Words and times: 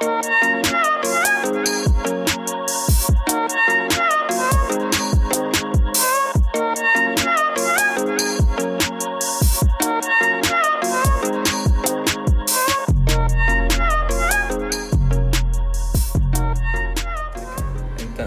Então, 0.00 0.08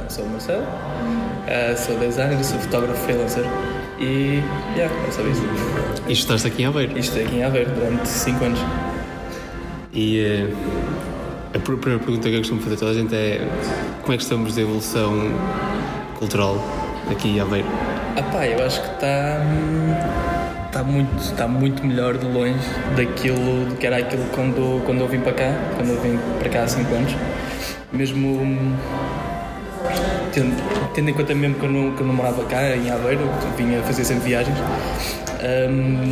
sou 0.09 0.25
o 0.25 0.29
Marcelo, 0.29 0.63
eh, 1.47 1.75
sou 1.75 1.97
designer, 1.97 2.43
sou 2.43 2.59
fotógrafo 2.59 3.01
freelancer 3.03 3.45
e 3.99 4.43
yeah, 4.75 4.93
é 5.07 5.11
só 5.11 5.23
isso. 5.23 5.41
E 6.07 6.13
estás 6.13 6.45
aqui 6.45 6.61
em 6.61 6.65
Aveiro. 6.67 6.95
Isto 6.99 7.17
aqui 7.19 7.37
em 7.37 7.43
Aveiro 7.43 7.71
durante 7.71 8.07
5 8.07 8.45
anos. 8.45 8.59
E 9.91 10.19
eh, 10.19 10.53
a 11.53 11.59
pr- 11.59 11.75
primeira 11.77 11.99
pergunta 12.03 12.29
que 12.29 12.35
eu 12.35 12.39
costumo 12.39 12.61
fazer 12.61 12.75
a 12.75 12.77
toda 12.77 12.91
a 12.91 12.93
gente 12.93 13.13
é 13.15 13.47
como 14.01 14.13
é 14.13 14.17
que 14.17 14.23
estamos 14.23 14.53
de 14.55 14.61
evolução 14.61 15.31
cultural 16.17 16.57
aqui 17.11 17.29
em 17.29 17.39
Aveiro? 17.39 17.67
Ah 18.15 18.23
pá, 18.31 18.45
eu 18.45 18.63
acho 18.65 18.81
que 18.81 18.87
está 18.93 19.39
está 20.67 20.83
muito, 20.83 21.21
está 21.21 21.47
muito 21.47 21.85
melhor 21.85 22.17
de 22.17 22.25
longe 22.25 22.57
daquilo 22.95 23.65
do 23.69 23.75
que 23.75 23.85
era 23.85 23.97
aquilo 23.97 24.23
quando, 24.33 24.83
quando 24.85 25.01
eu 25.01 25.07
vim 25.07 25.19
para 25.19 25.33
cá, 25.33 25.53
quando 25.75 25.89
eu 25.91 26.01
vim 26.01 26.17
para 26.39 26.49
cá 26.49 26.63
há 26.63 26.67
5 26.67 26.93
anos. 26.95 27.15
Mesmo 27.91 28.75
tendo, 30.33 30.91
tendo 30.95 31.09
em 31.09 31.13
conta 31.13 31.35
mesmo 31.35 31.55
que 31.59 31.65
eu, 31.65 31.71
não, 31.71 31.91
que 31.91 32.01
eu 32.01 32.07
não 32.07 32.13
morava 32.15 32.43
cá 32.45 32.75
em 32.75 32.89
Aveiro, 32.89 33.21
eu 33.21 33.51
vinha 33.55 33.81
fazer 33.83 34.03
sempre 34.03 34.29
viagens. 34.29 34.57
hum, 35.69 36.11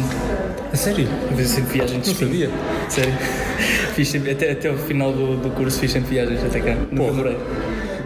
A 0.72 0.76
sério? 0.78 1.08
a 1.26 1.30
fazer 1.30 1.46
sempre 1.48 1.74
viagens. 1.74 2.08
Não 2.08 2.14
sabia. 2.14 2.50
Sério. 2.90 3.14
Fiz 4.04 4.16
até, 4.16 4.52
até 4.52 4.72
o 4.72 4.78
final 4.78 5.12
do, 5.12 5.38
do 5.38 5.50
curso 5.52 5.80
fiz 5.80 5.92
sempre 5.92 6.10
viagens 6.10 6.44
até 6.44 6.60
cá. 6.60 6.76
Nunca 6.92 7.14
morei. 7.14 7.38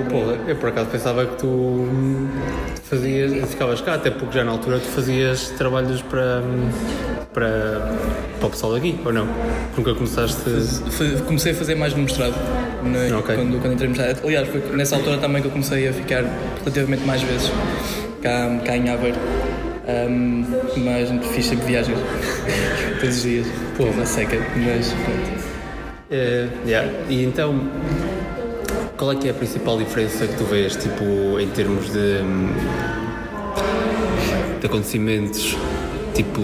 Porra, 0.09 0.38
eu 0.45 0.55
por 0.58 0.70
acaso 0.70 0.90
pensava 0.90 1.25
que 1.25 1.38
tu 1.38 1.88
fazias, 2.83 3.50
ficavas 3.50 3.80
cá, 3.80 3.94
até 3.94 4.11
porque 4.11 4.38
já 4.38 4.44
na 4.44 4.52
altura 4.52 4.80
tu 4.80 4.88
fazias 4.88 5.52
trabalhos 5.52 6.02
para, 6.02 6.44
para, 7.33 7.94
para 8.39 8.47
o 8.47 8.50
pessoal 8.50 8.73
daqui, 8.73 9.00
ou 9.05 9.14
não? 9.14 9.25
Nunca 9.78 9.95
começaste. 9.95 10.42
Comecei 11.25 11.53
a 11.53 11.55
fazer 11.55 11.75
mais 11.75 11.94
no 11.94 12.03
mestrado, 12.03 12.36
né, 12.83 13.09
Ok. 13.16 13.36
quando, 13.36 13.61
quando 13.61 13.73
entrei 13.73 13.88
no 13.89 13.95
mestrado. 13.95 14.25
Aliás, 14.25 14.50
foi 14.50 14.61
nessa 14.75 14.98
altura 14.98 15.17
também 15.17 15.42
que 15.42 15.48
eu 15.48 15.52
comecei 15.52 15.88
a 15.88 15.94
ficar 15.94 16.25
relativamente 16.59 17.05
mais 17.05 17.22
vezes 17.22 17.50
cá, 18.22 18.50
cá 18.66 18.75
em 18.75 18.89
Aveiro. 18.89 19.17
Ahm, 19.88 20.44
mas 20.77 21.25
fiz 21.33 21.45
sempre 21.45 21.67
viagens 21.67 21.98
todos 23.00 23.17
os 23.17 23.23
dias. 23.23 23.48
Pô, 23.77 23.83
uma 23.86 24.05
seca, 24.05 24.36
mas 24.58 24.92
pronto. 24.92 25.34
Eh, 26.16 26.47
yeah. 26.66 26.89
E 27.09 27.23
então, 27.25 27.59
qual 28.95 29.11
é 29.11 29.16
que 29.17 29.27
é 29.27 29.31
a 29.31 29.33
principal 29.33 29.77
diferença 29.77 30.25
que 30.25 30.33
tu 30.38 30.45
vês, 30.45 30.75
tipo, 30.77 31.38
em 31.39 31.47
termos 31.49 31.91
de, 31.91 32.21
hum, 32.23 32.47
de 34.61 34.66
acontecimentos, 34.66 35.58
tipo, 36.13 36.39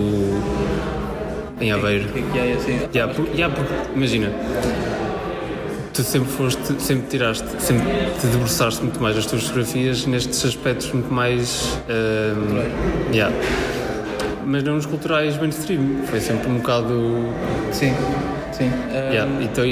em 1.61 1.72
Aveiro? 1.72 2.09
O 2.09 2.11
que 2.11 2.19
é 2.19 2.23
que 2.33 2.38
é 2.39 2.53
assim? 2.53 2.80
Yeah, 2.94 3.14
por- 3.14 3.27
yeah, 3.33 3.55
porque, 3.55 3.73
imagina, 3.95 4.30
tu 5.94 6.03
sempre 6.03 6.30
foste, 6.31 6.81
sempre 6.81 7.08
tiraste, 7.08 7.47
sempre 7.59 7.88
te 8.19 8.27
debruçaste 8.27 8.81
muito 8.83 9.02
mais 9.02 9.17
as 9.17 9.25
tuas 9.25 9.44
fotografias 9.44 10.05
nestes 10.05 10.44
aspectos 10.45 10.92
muito 10.92 11.14
mais. 11.14 11.77
hum, 11.89 13.14
yeah. 13.14 13.33
Mas 14.44 14.64
não 14.64 14.73
nos 14.75 14.86
culturais 14.86 15.38
mainstream, 15.38 16.02
foi 16.08 16.19
sempre 16.19 16.49
um 16.49 16.55
bocado. 16.58 17.23
Sim, 17.72 17.94
sim. 18.52 18.70
Ahm, 18.94 19.12
Yeah. 19.14 19.32
Então, 19.44 19.64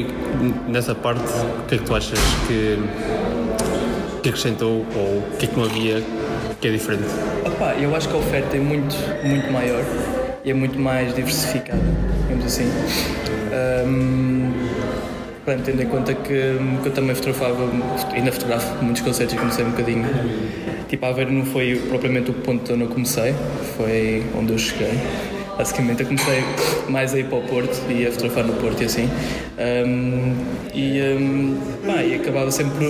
nessa 0.68 0.94
parte, 0.96 1.22
o 1.24 1.66
que 1.68 1.76
é 1.76 1.78
que 1.78 1.84
tu 1.84 1.96
achas 1.96 2.20
que, 2.48 2.78
que 4.22 4.30
acrescentou 4.30 4.86
ou 4.96 5.18
o 5.20 5.24
que 5.38 5.46
é 5.46 5.48
que 5.48 5.58
não 5.58 5.66
havia 5.66 6.04
que 6.60 6.68
é 6.68 6.72
diferente? 6.72 7.04
Opá, 7.46 7.74
eu 7.76 7.96
acho 7.96 8.10
que 8.10 8.16
a 8.16 8.20
oferta 8.20 8.58
é 8.58 8.60
muito, 8.60 8.96
muito 9.24 9.52
maior 9.52 9.84
e 10.44 10.52
é 10.52 10.54
muito 10.54 10.78
mais 10.80 11.14
diversificada, 11.16 11.82
digamos 12.24 12.46
assim. 12.46 12.70
Pronto, 15.46 15.64
tendo 15.64 15.82
em 15.82 15.88
conta 15.88 16.14
que, 16.14 16.58
que 16.84 16.86
eu 16.88 16.92
também 16.92 17.16
fotografava, 17.16 17.70
ainda 18.14 18.32
fotografo 18.32 18.84
muitos 18.84 19.02
concertos 19.02 19.36
e 19.36 19.38
comecei 19.38 19.66
um 19.66 19.72
bocadinho. 19.72 20.06
Tipo, 20.88 21.06
a 21.06 21.12
ver 21.12 21.32
não 21.32 21.46
foi 21.46 21.82
propriamente 21.88 22.30
o 22.30 22.34
ponto 22.34 22.72
onde 22.74 22.84
eu 22.84 22.88
comecei, 22.88 23.34
foi 23.78 24.24
onde 24.38 24.52
eu 24.52 24.58
cheguei. 24.60 24.92
Basicamente, 25.60 26.00
eu 26.00 26.08
comecei 26.08 26.42
mais 26.88 27.14
a 27.14 27.20
ir 27.20 27.26
para 27.26 27.38
o 27.38 27.42
Porto 27.42 27.78
e 27.92 28.08
a 28.08 28.12
fotografar 28.14 28.46
no 28.46 28.54
Porto 28.54 28.82
e 28.82 28.86
assim. 28.86 29.10
Ahm, 29.58 30.34
e, 30.74 31.02
ahm, 31.02 31.58
pá, 31.86 32.02
e 32.02 32.16
acabava 32.16 32.50
sempre. 32.50 32.88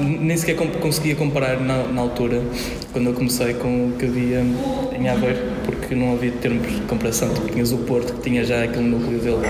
Nem 0.00 0.36
sequer 0.36 0.56
conseguia 0.56 1.14
comparar 1.14 1.60
na, 1.60 1.84
na 1.84 2.00
altura, 2.00 2.42
quando 2.92 3.10
eu 3.10 3.12
comecei 3.12 3.54
com 3.54 3.86
o 3.86 3.92
que 3.96 4.04
havia 4.04 4.40
em 4.98 5.08
Aveiro, 5.08 5.38
porque 5.64 5.94
não 5.94 6.14
havia 6.14 6.32
termos 6.32 6.66
de 6.66 6.80
comparação. 6.88 7.32
Tipo, 7.32 7.52
tinhas 7.52 7.70
o 7.70 7.78
Porto, 7.78 8.14
que 8.14 8.22
tinha 8.22 8.44
já 8.44 8.64
aquele 8.64 8.88
núcleo 8.88 9.20
dele. 9.20 9.46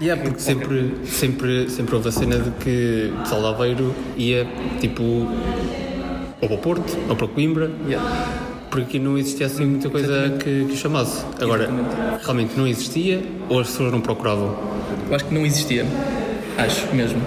Yeah, 0.00 0.22
porque 0.22 0.40
sempre, 0.40 0.94
sempre, 1.04 1.68
sempre 1.68 1.94
houve 1.94 2.08
a 2.08 2.12
cena 2.12 2.38
de 2.38 2.50
que 2.64 3.12
o 3.14 3.20
pessoal 3.20 3.42
de 3.42 3.46
Aveiro 3.48 3.94
ia 4.16 4.46
tipo 4.80 5.02
ou 6.40 6.48
para 6.48 6.54
o 6.54 6.58
Porto 6.58 6.96
ou 7.10 7.14
para 7.16 7.28
Coimbra, 7.28 7.70
porque 8.70 8.82
aqui 8.82 8.98
não 8.98 9.16
existia 9.18 9.46
assim 9.46 9.64
muita 9.64 9.88
coisa 9.90 10.30
que, 10.38 10.66
que 10.66 10.72
o 10.72 10.76
chamasse. 10.76 11.24
Agora, 11.40 11.64
Exatamente. 11.64 12.24
realmente 12.24 12.56
não 12.56 12.66
existia 12.66 13.22
ou 13.48 13.60
as 13.60 13.68
pessoas 13.68 13.92
não 13.92 14.00
procuravam? 14.00 14.56
Eu 15.08 15.14
acho 15.14 15.24
que 15.24 15.34
não 15.34 15.44
existia, 15.44 15.86
acho 16.56 16.94
mesmo. 16.94 17.20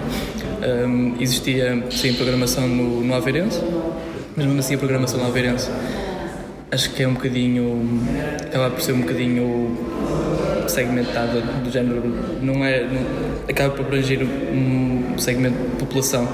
Hum, 0.64 1.16
existia, 1.20 1.84
sim, 1.90 2.14
programação 2.14 2.68
no, 2.68 3.04
no 3.04 3.14
Aveirense, 3.16 3.60
mas 4.36 4.46
mesmo 4.46 4.60
assim 4.60 4.76
a 4.76 4.78
programação 4.78 5.20
no 5.20 5.26
Aveirense 5.26 5.70
acho 6.72 6.90
que 6.92 7.04
é 7.04 7.08
um 7.08 7.14
bocadinho, 7.14 8.02
acaba 8.42 8.70
por 8.70 8.82
ser 8.82 8.94
um 8.94 9.02
bocadinho 9.02 9.78
segmentada 10.68 11.42
do 11.42 11.70
género, 11.70 12.02
não 12.42 12.64
é, 12.64 12.86
não, 12.86 13.02
acaba 13.50 13.74
por 13.74 13.86
abranger 13.86 14.24
um 14.24 15.18
segmento 15.18 15.58
de 15.58 15.76
população, 15.76 16.26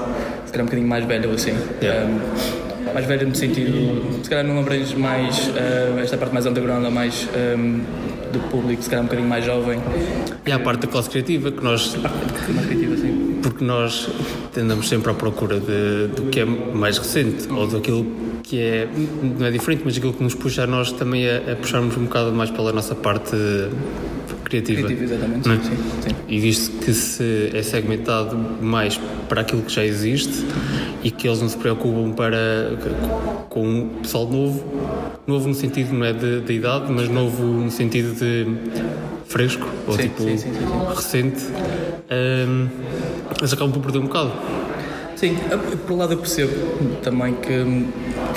se 0.46 0.52
calhar 0.52 0.62
um 0.62 0.66
bocadinho 0.66 0.88
mais 0.88 1.04
velho 1.04 1.32
assim. 1.32 1.54
Yeah. 1.82 2.06
Hum, 2.06 2.67
mais 2.98 3.06
velho 3.06 3.28
no 3.28 3.34
sentido, 3.34 4.24
se 4.24 4.28
calhar 4.28 4.44
não 4.44 4.58
abrange 4.58 4.96
mais 4.96 5.50
ah, 5.56 6.00
esta 6.00 6.16
parte 6.16 6.32
mais 6.34 6.46
underground 6.46 6.84
ou 6.84 6.90
mais 6.90 7.28
hum, 7.56 7.80
do 8.32 8.40
público, 8.50 8.82
se 8.82 8.90
calhar 8.90 9.04
um 9.04 9.06
bocadinho 9.06 9.28
mais 9.28 9.44
jovem, 9.44 9.78
E 10.44 10.50
a 10.50 10.58
parte 10.58 10.80
da 10.80 10.88
classe 10.88 11.08
criativa 11.08 11.52
que 11.52 11.62
nós 11.62 11.96
mais 11.96 12.66
criativo 12.66 12.94
assim. 12.94 13.38
porque 13.40 13.64
nós 13.64 14.08
andamos 14.56 14.88
sempre 14.88 15.12
à 15.12 15.14
procura 15.14 15.60
de, 15.60 16.08
do 16.08 16.22
que 16.28 16.40
é 16.40 16.44
mais 16.44 16.98
recente 16.98 17.46
ou 17.52 17.68
daquilo 17.68 18.04
que 18.42 18.60
é, 18.60 18.88
não 19.38 19.46
é 19.46 19.50
diferente, 19.52 19.82
mas 19.84 19.96
aquilo 19.96 20.12
que 20.12 20.22
nos 20.22 20.34
puxa 20.34 20.64
a 20.64 20.66
nós 20.66 20.90
também 20.90 21.28
a, 21.28 21.52
a 21.52 21.56
puxarmos 21.56 21.96
um 21.96 22.04
bocado 22.04 22.32
mais 22.32 22.50
pela 22.50 22.72
nossa 22.72 22.96
parte 22.96 23.36
criativa. 24.48 24.82
Criativo, 24.82 25.04
exatamente. 25.04 25.48
É? 25.48 25.54
Sim, 25.56 25.76
sim. 26.02 26.16
E 26.28 26.40
visto 26.40 26.78
que 26.84 26.92
se 26.92 27.50
é 27.54 27.62
segmentado 27.62 28.36
mais 28.62 28.98
para 29.28 29.42
aquilo 29.42 29.62
que 29.62 29.72
já 29.72 29.84
existe 29.84 30.44
e 31.02 31.10
que 31.10 31.28
eles 31.28 31.40
não 31.40 31.48
se 31.48 31.56
preocupam 31.56 32.12
para 32.12 32.76
com 33.48 33.66
um 33.66 33.88
pessoal 34.02 34.26
novo, 34.28 34.64
novo 35.26 35.48
no 35.48 35.54
sentido 35.54 35.92
não 35.92 36.04
é 36.04 36.12
de, 36.12 36.40
de 36.40 36.52
idade, 36.52 36.90
mas 36.90 37.08
novo 37.08 37.42
no 37.44 37.70
sentido 37.70 38.14
de 38.14 38.46
fresco 39.26 39.66
ou 39.86 39.96
tipo 39.96 40.24
recente, 40.94 41.44
hum, 42.10 42.68
eles 43.38 43.52
acabam 43.52 43.72
por 43.72 43.82
perder 43.82 43.98
um 43.98 44.06
bocado. 44.06 44.32
Sim, 45.18 45.36
por 45.84 45.94
um 45.94 45.96
lado 45.96 46.12
eu 46.12 46.18
percebo 46.18 46.52
também 47.02 47.34
que, 47.34 47.48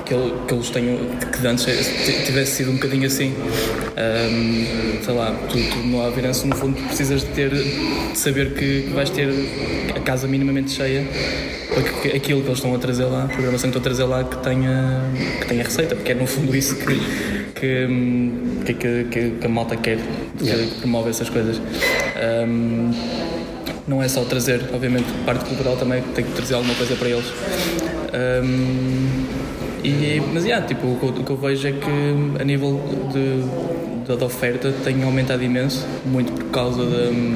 que, 0.04 0.14
ele- 0.16 0.34
que 0.48 0.54
eles 0.56 0.70
tenham, 0.72 0.98
que 1.32 1.46
antes 1.48 1.66
tivesse 2.26 2.54
sido 2.54 2.72
um 2.72 2.74
bocadinho 2.74 3.06
assim. 3.06 3.36
Ahm, 3.96 5.04
sei 5.04 5.14
lá, 5.14 5.32
tu, 5.48 5.58
tu 5.58 5.78
no 5.86 6.02
Aveirense 6.02 6.48
no 6.48 6.56
fundo 6.56 6.82
precisas 6.88 7.22
de 7.22 7.28
ter, 7.28 7.52
de 7.52 8.18
saber 8.18 8.54
que, 8.56 8.82
que 8.88 8.94
vais 8.96 9.12
ter 9.12 9.30
a 9.96 10.00
casa 10.00 10.28
minimamente 10.28 10.72
cheia 10.72 11.06
para 11.72 11.84
que 11.84 12.08
aquilo 12.18 12.42
que 12.42 12.48
eles 12.48 12.58
estão 12.58 12.74
a 12.74 12.80
trazer 12.80 13.06
lá, 13.06 13.26
a 13.26 13.28
programação 13.28 13.70
que 13.70 13.78
estão 13.78 13.80
a 13.80 13.84
trazer 13.84 14.04
lá, 14.06 14.24
que 14.24 14.38
tenha, 14.38 15.02
que 15.40 15.46
tenha 15.48 15.64
receita, 15.64 15.96
porque 15.96 16.12
é 16.14 16.16
no 16.16 16.26
fundo 16.26 16.56
isso 16.56 16.76
que, 16.78 16.96
que, 17.54 17.88
que, 18.66 19.04
que, 19.04 19.32
que- 19.40 19.46
a 19.46 19.50
malta 19.50 19.76
quer, 19.78 19.98
que 20.40 20.80
promove 20.80 21.12
essas 21.12 21.30
coisas. 21.30 21.62
Ahm, 22.16 22.92
não 23.92 24.02
é 24.02 24.08
só 24.08 24.24
trazer, 24.24 24.62
obviamente, 24.74 25.06
parte 25.26 25.44
cultural 25.44 25.76
também 25.76 26.02
tem 26.16 26.24
que 26.24 26.32
trazer 26.32 26.56
alguma 26.56 26.74
coisa 26.76 26.96
para 26.96 27.10
eles. 27.10 27.26
Ahm, 28.14 29.26
e, 29.84 30.22
mas, 30.34 30.46
yeah, 30.46 30.66
tipo, 30.66 30.88
o, 30.88 31.24
que 31.26 31.30
eu- 31.30 31.36
vejo 31.38 31.68
é 31.68 31.72
que 31.74 32.40
a 32.40 32.44
nível 32.46 32.80
de, 33.12 34.08
de, 34.08 34.18
de 34.18 34.24
oferta 34.24 34.72
tem 34.84 35.04
aumentado 35.04 35.44
imenso, 35.44 35.86
muito 36.06 36.32
por 36.32 36.46
causa 36.52 36.86
de, 36.86 37.36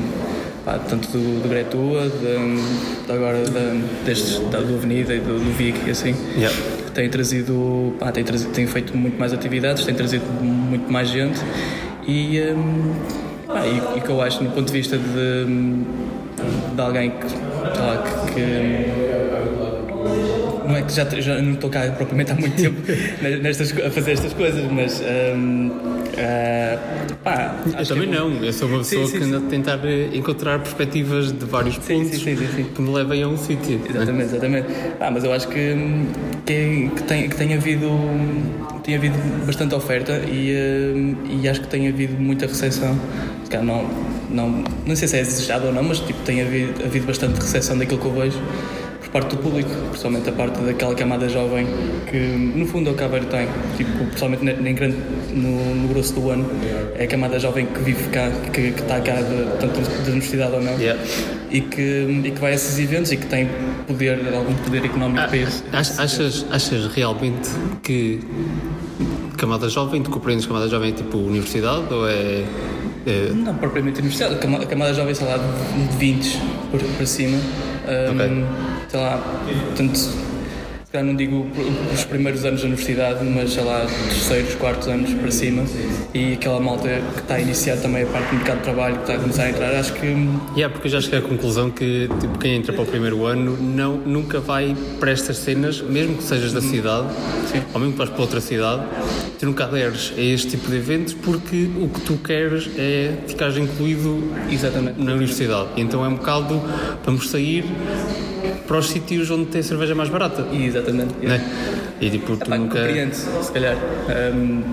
pá, 0.64 0.80
tanto 0.80 1.10
do, 1.10 1.42
do 1.44 1.50
Gretua, 1.50 2.04
de, 2.04 3.06
de 3.06 3.12
agora 3.12 3.44
da, 3.50 3.76
destes, 4.06 4.40
da, 4.50 4.60
do 4.62 4.76
Avenida 4.76 5.14
e 5.14 5.20
do, 5.20 5.38
do 5.38 5.58
VIC 5.58 5.88
e 5.88 5.90
assim. 5.92 6.16
Yeah. 6.38 6.56
Tem 6.94 7.10
trazido, 7.10 7.94
pá, 8.00 8.14
tem, 8.14 8.24
trazido, 8.24 8.52
tem 8.54 8.66
feito 8.66 8.96
muito 8.96 9.20
mais 9.20 9.34
atividades, 9.34 9.84
tem 9.84 9.94
trazido 9.94 10.24
muito 10.42 10.90
mais 10.90 11.10
gente 11.10 11.40
e, 12.08 12.40
pá, 13.46 13.66
e, 13.68 13.98
e 13.98 14.02
que 14.02 14.10
eu 14.10 14.22
acho, 14.22 14.42
no 14.42 14.52
ponto 14.52 14.68
de 14.68 14.72
vista 14.74 14.98
de, 14.98 15.46
de 16.74 16.82
alguém 16.82 17.12
que 17.12 17.26
lá, 17.80 18.04
que, 18.28 18.34
que 18.34 18.96
não 20.68 20.76
é 20.76 20.82
que 20.82 20.94
já, 20.94 21.06
já 21.06 21.42
não 21.42 21.54
estou 21.54 21.70
cá 21.70 21.82
propriamente 21.96 22.32
há 22.32 22.36
muito 22.36 22.56
tempo 22.56 22.82
nestas, 23.42 23.72
a 23.80 23.90
fazer 23.90 24.14
estas 24.14 24.34
coisas, 24.34 24.64
mas 24.72 25.02
um, 25.36 25.68
uh, 25.68 27.16
pá, 27.24 27.56
eu 27.78 27.86
também 27.86 28.12
eu... 28.12 28.30
não, 28.30 28.44
eu 28.44 28.54
sou 28.54 28.68
uma 28.68 28.80
pessoa 28.80 29.06
sim, 29.06 29.12
sim, 29.12 29.18
que 29.20 29.24
anda 29.24 29.38
a 29.38 29.50
tentar 29.50 29.80
eh, 29.86 30.10
encontrar 30.14 30.60
perspectivas 30.60 31.32
de 31.32 31.46
vários 31.46 31.78
pontos 31.78 32.24
que 32.24 32.82
me 32.82 32.94
levem 32.94 33.24
a 33.24 33.28
um 33.28 33.38
sítio. 33.38 33.80
Exatamente, 33.88 34.26
exatamente. 34.26 34.68
Ah, 35.00 35.12
mas 35.12 35.24
eu 35.24 35.32
acho 35.34 35.48
que, 35.48 35.76
que, 36.46 36.90
que, 36.96 37.04
tem, 37.04 37.30
que 37.30 37.36
tem 37.36 37.54
havido 37.54 37.90
tem 38.84 38.96
havido 38.96 39.18
bastante 39.46 39.74
oferta 39.74 40.14
e, 40.28 40.54
uh, 40.54 41.42
e 41.42 41.50
acho 41.50 41.62
que 41.62 41.68
tem 41.68 41.88
havido 41.88 42.14
muita 42.22 42.46
recepção. 42.46 42.98
Não, 43.64 43.90
não, 44.36 44.64
não 44.86 44.96
sei 44.96 45.08
se 45.08 45.18
é 45.18 45.24
desejado 45.24 45.68
ou 45.68 45.74
não, 45.74 45.84
mas 45.84 46.00
tipo, 46.00 46.20
tem 46.24 46.42
havido, 46.42 46.84
havido 46.84 47.08
bastante 47.08 47.40
recepção 47.40 47.78
daquilo 47.78 48.00
que 48.00 48.06
eu 48.06 48.14
vejo 48.14 48.40
parte 49.16 49.34
do 49.34 49.38
público, 49.42 49.70
principalmente 49.92 50.28
a 50.28 50.34
parte 50.34 50.60
daquela 50.60 50.94
camada 50.94 51.30
jovem 51.30 51.66
que 52.12 52.18
no 52.18 52.66
fundo 52.66 52.90
é 52.90 52.92
o 52.92 52.96
Cabo 52.96 53.18
tem, 53.20 53.48
tipo, 53.78 53.98
principalmente 54.08 54.44
nem 54.44 54.76
grande 54.76 54.98
no, 55.34 55.74
no, 55.74 55.88
grosso 55.88 56.14
do 56.16 56.30
ano, 56.30 56.46
é 56.96 57.06
a 57.06 57.08
camada 57.08 57.40
jovem 57.40 57.66
que 57.66 57.80
vive 57.80 58.10
cá, 58.10 58.30
que, 58.52 58.74
que 58.74 58.82
está 58.82 59.00
cá, 59.00 59.14
de, 59.14 59.58
tanto 59.62 59.80
da 59.80 60.12
universidade 60.12 60.56
ou 60.56 60.62
não, 60.62 60.78
yeah. 60.78 61.02
e, 61.50 61.62
que, 61.62 62.22
e 62.26 62.32
que 62.32 62.42
vai 62.42 62.52
a 62.52 62.56
esses 62.56 62.78
eventos 62.78 63.14
e 63.14 63.16
que 63.16 63.26
tem 63.28 63.48
poder, 63.88 64.20
algum 64.36 64.54
poder 64.56 64.84
económico 64.84 65.22
ah, 65.22 65.28
para 65.30 65.38
isso. 65.38 65.64
Achas, 65.72 66.46
achas 66.52 66.88
realmente 66.88 67.50
que 67.84 68.20
camada 69.38 69.70
jovem, 69.70 70.04
tu 70.04 70.12
compreendes 70.12 70.46
camada 70.46 70.68
jovem 70.68 70.92
tipo 70.92 71.20
universidade 71.20 71.94
ou 71.94 72.06
é, 72.06 72.44
é... 73.06 73.32
Não, 73.34 73.56
propriamente 73.56 74.00
universidade, 74.00 74.36
a 74.36 74.66
camada 74.66 74.94
jovem, 74.94 75.14
sei 75.14 75.28
lá, 75.28 75.38
de 75.38 75.98
20 75.98 76.42
para 76.98 77.06
cima. 77.06 77.38
Um, 77.38 78.14
okay 78.14 78.76
sei 78.96 79.00
lá, 79.00 79.18
portanto, 79.66 79.98
se 79.98 80.92
calhar 80.92 81.06
não 81.06 81.16
digo 81.16 81.46
os 81.94 82.06
primeiros 82.06 82.46
anos 82.46 82.62
da 82.62 82.68
universidade, 82.68 83.26
mas 83.26 83.52
sei 83.52 83.64
lá, 83.64 83.86
terceiros, 84.08 84.56
quartos 84.56 84.88
anos 84.88 85.14
para 85.14 85.32
cima, 85.32 85.66
e 86.14 86.34
aquela 86.34 86.60
malta 86.62 86.88
que 87.14 87.20
está 87.20 87.36
a 87.36 87.42
iniciar 87.42 87.76
também 87.78 88.04
a 88.04 88.06
parte 88.06 88.30
do 88.30 88.36
mercado 88.36 88.58
de 88.58 88.64
trabalho, 88.64 88.96
que 88.96 89.02
está 89.02 89.16
a 89.16 89.20
começar 89.20 89.44
a 89.44 89.50
entrar, 89.50 89.76
acho 89.76 89.94
que. 89.94 90.08
Yeah, 90.56 90.70
porque 90.70 90.88
eu 90.88 90.92
já 90.92 91.02
cheguei 91.02 91.20
à 91.20 91.22
conclusão 91.22 91.70
que 91.70 92.08
tipo, 92.22 92.40
quem 92.40 92.56
entra 92.56 92.72
para 92.72 92.84
o 92.84 92.86
primeiro 92.86 93.26
ano 93.26 93.58
não, 93.60 93.98
nunca 93.98 94.40
vai 94.40 94.76
para 94.98 95.12
estas 95.12 95.38
cenas, 95.38 95.82
mesmo 95.82 96.16
que 96.16 96.24
sejas 96.24 96.54
da 96.54 96.62
cidade, 96.62 97.08
Sim. 97.52 97.62
ou 97.74 97.80
mesmo 97.80 97.94
que 97.94 97.98
vais 97.98 98.10
para 98.10 98.22
outra 98.22 98.40
cidade, 98.40 98.84
tu 99.38 99.46
nunca 99.46 99.66
aderes 99.66 100.14
a 100.18 100.22
este 100.22 100.52
tipo 100.52 100.70
de 100.70 100.78
eventos 100.78 101.14
porque 101.14 101.70
o 101.80 101.90
que 101.90 102.02
tu 102.02 102.18
queres 102.18 102.70
é 102.78 103.14
ficar 103.28 103.56
incluído 103.58 104.32
Exatamente. 104.50 105.02
na 105.02 105.14
universidade. 105.14 105.70
E 105.76 105.82
então 105.82 106.04
é 106.04 106.08
um 106.08 106.16
bocado, 106.16 106.62
vamos 107.04 107.30
sair 107.30 107.66
para 108.68 108.78
os 108.78 108.88
sítios 108.88 109.30
onde 109.32 109.46
tem 109.46 109.62
cerveja 109.62 109.96
mais 109.96 110.10
barata. 110.10 110.48
Exatamente. 110.54 111.14
Né? 111.26 111.42
E 112.00 112.10
tipo, 112.10 112.38
tu 112.38 112.50
nunca. 112.50 112.80
Compreende, 112.80 113.16
se 113.16 113.52
calhar. 113.52 113.76
Um, 114.36 114.64